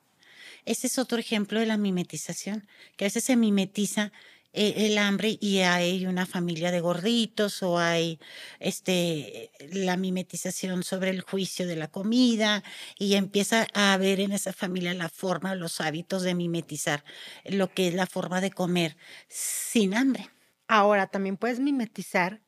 Ese 0.65 0.87
es 0.87 0.97
otro 0.97 1.17
ejemplo 1.17 1.59
de 1.59 1.65
la 1.65 1.77
mimetización, 1.77 2.67
que 2.97 3.05
a 3.05 3.07
veces 3.07 3.23
se 3.23 3.35
mimetiza 3.35 4.11
eh, 4.51 4.87
el 4.87 4.97
hambre 4.97 5.37
y 5.39 5.59
hay 5.59 6.07
una 6.07 6.25
familia 6.25 6.71
de 6.71 6.79
gorditos 6.79 7.61
o 7.61 7.77
hay 7.77 8.19
este 8.59 9.51
la 9.71 9.95
mimetización 9.95 10.81
sobre 10.81 11.11
el 11.11 11.21
juicio 11.21 11.67
de 11.67 11.75
la 11.75 11.87
comida 11.87 12.63
y 12.97 13.13
empieza 13.13 13.67
a 13.75 13.93
haber 13.93 14.19
en 14.19 14.31
esa 14.31 14.51
familia 14.51 14.95
la 14.95 15.09
forma, 15.09 15.53
los 15.53 15.81
hábitos 15.81 16.23
de 16.23 16.33
mimetizar 16.33 17.03
lo 17.45 17.71
que 17.71 17.89
es 17.89 17.93
la 17.93 18.07
forma 18.07 18.41
de 18.41 18.49
comer 18.49 18.97
sin 19.27 19.93
hambre. 19.93 20.29
Ahora 20.67 21.05
también 21.07 21.37
puedes 21.37 21.59
mimetizar 21.59 22.41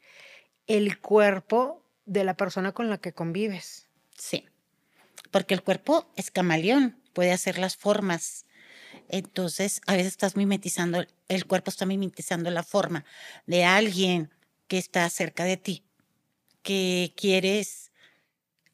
el 0.66 1.00
cuerpo 1.00 1.86
de 2.06 2.24
la 2.24 2.36
persona 2.36 2.72
con 2.72 2.90
la 2.90 2.98
que 2.98 3.14
convives. 3.14 3.88
Sí, 4.18 4.46
porque 5.30 5.54
el 5.54 5.62
cuerpo 5.62 6.12
es 6.16 6.32
camaleón 6.32 7.01
puede 7.14 7.32
hacer 7.32 7.58
las 7.58 7.76
formas. 7.76 8.46
Entonces, 9.10 9.82
a 9.88 9.94
veces 9.94 10.08
estás 10.08 10.36
mimetizando, 10.36 11.06
el 11.28 11.46
cuerpo 11.46 11.70
está 11.70 11.86
mimetizando 11.86 12.50
la 12.52 12.64
forma 12.64 13.06
de 13.46 13.64
alguien 13.64 14.30
que 14.68 14.78
está 14.78 15.10
cerca 15.10 15.44
de 15.44 15.58
ti, 15.58 15.84
que 16.64 17.14
quieres 17.16 17.92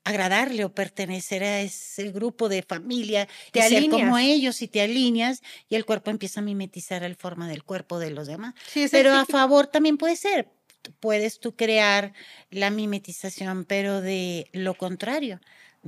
agradarle 0.08 0.64
o 0.64 0.74
pertenecer 0.74 1.44
a 1.44 1.62
ese 1.62 2.12
grupo 2.12 2.48
de 2.48 2.64
familia 2.64 3.28
te 3.52 3.60
y 3.60 3.62
ser 3.64 3.90
como 3.90 4.18
ellos 4.18 4.62
y 4.62 4.68
te 4.70 4.82
alineas 4.82 5.42
y 5.68 5.76
el 5.76 5.84
cuerpo 5.84 6.12
empieza 6.12 6.40
a 6.40 6.44
mimetizar 6.44 7.02
la 7.02 7.16
forma 7.16 7.50
del 7.50 7.64
cuerpo 7.64 8.00
de 8.00 8.12
los 8.12 8.28
demás. 8.28 8.54
pero 8.92 9.14
a 9.14 9.26
favor 9.26 9.68
también 9.68 9.98
puede 9.98 10.16
ser, 10.16 10.50
puedes 11.02 11.40
tú 11.40 11.56
crear 11.56 12.14
la 12.50 12.70
mimetización, 12.70 13.66
pero 13.66 14.02
de 14.02 14.50
lo 14.54 14.76
contrario, 14.76 15.42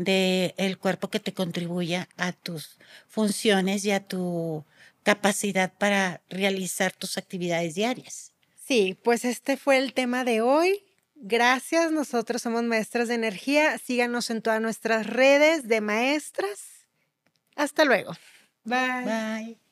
del 0.04 0.54
el 0.58 0.78
cuerpo 0.78 1.10
que 1.10 1.20
te 1.20 1.34
contribuya 1.34 2.08
a 2.18 2.32
tus 2.32 2.78
funciones 3.08 3.86
y 3.86 3.92
a 3.92 4.00
tu 4.00 4.64
capacidad 5.04 5.72
para 5.74 6.22
realizar 6.30 6.92
tus 6.92 7.18
actividades 7.18 7.76
diarias. 7.76 8.32
Sí, 8.56 8.98
pues 9.04 9.26
este 9.26 9.58
fue 9.58 9.78
el 9.78 9.94
tema 9.94 10.24
de 10.24 10.42
hoy. 10.42 10.84
Gracias, 11.16 11.92
nosotros 11.92 12.42
somos 12.42 12.64
maestras 12.64 13.08
de 13.08 13.16
energía. 13.16 13.78
Síganos 13.78 14.30
en 14.30 14.42
todas 14.42 14.62
nuestras 14.62 15.06
redes 15.06 15.68
de 15.68 15.82
maestras. 15.82 16.60
Hasta 17.56 17.84
luego. 17.84 18.14
Bye. 18.64 19.06
Bye. 19.06 19.69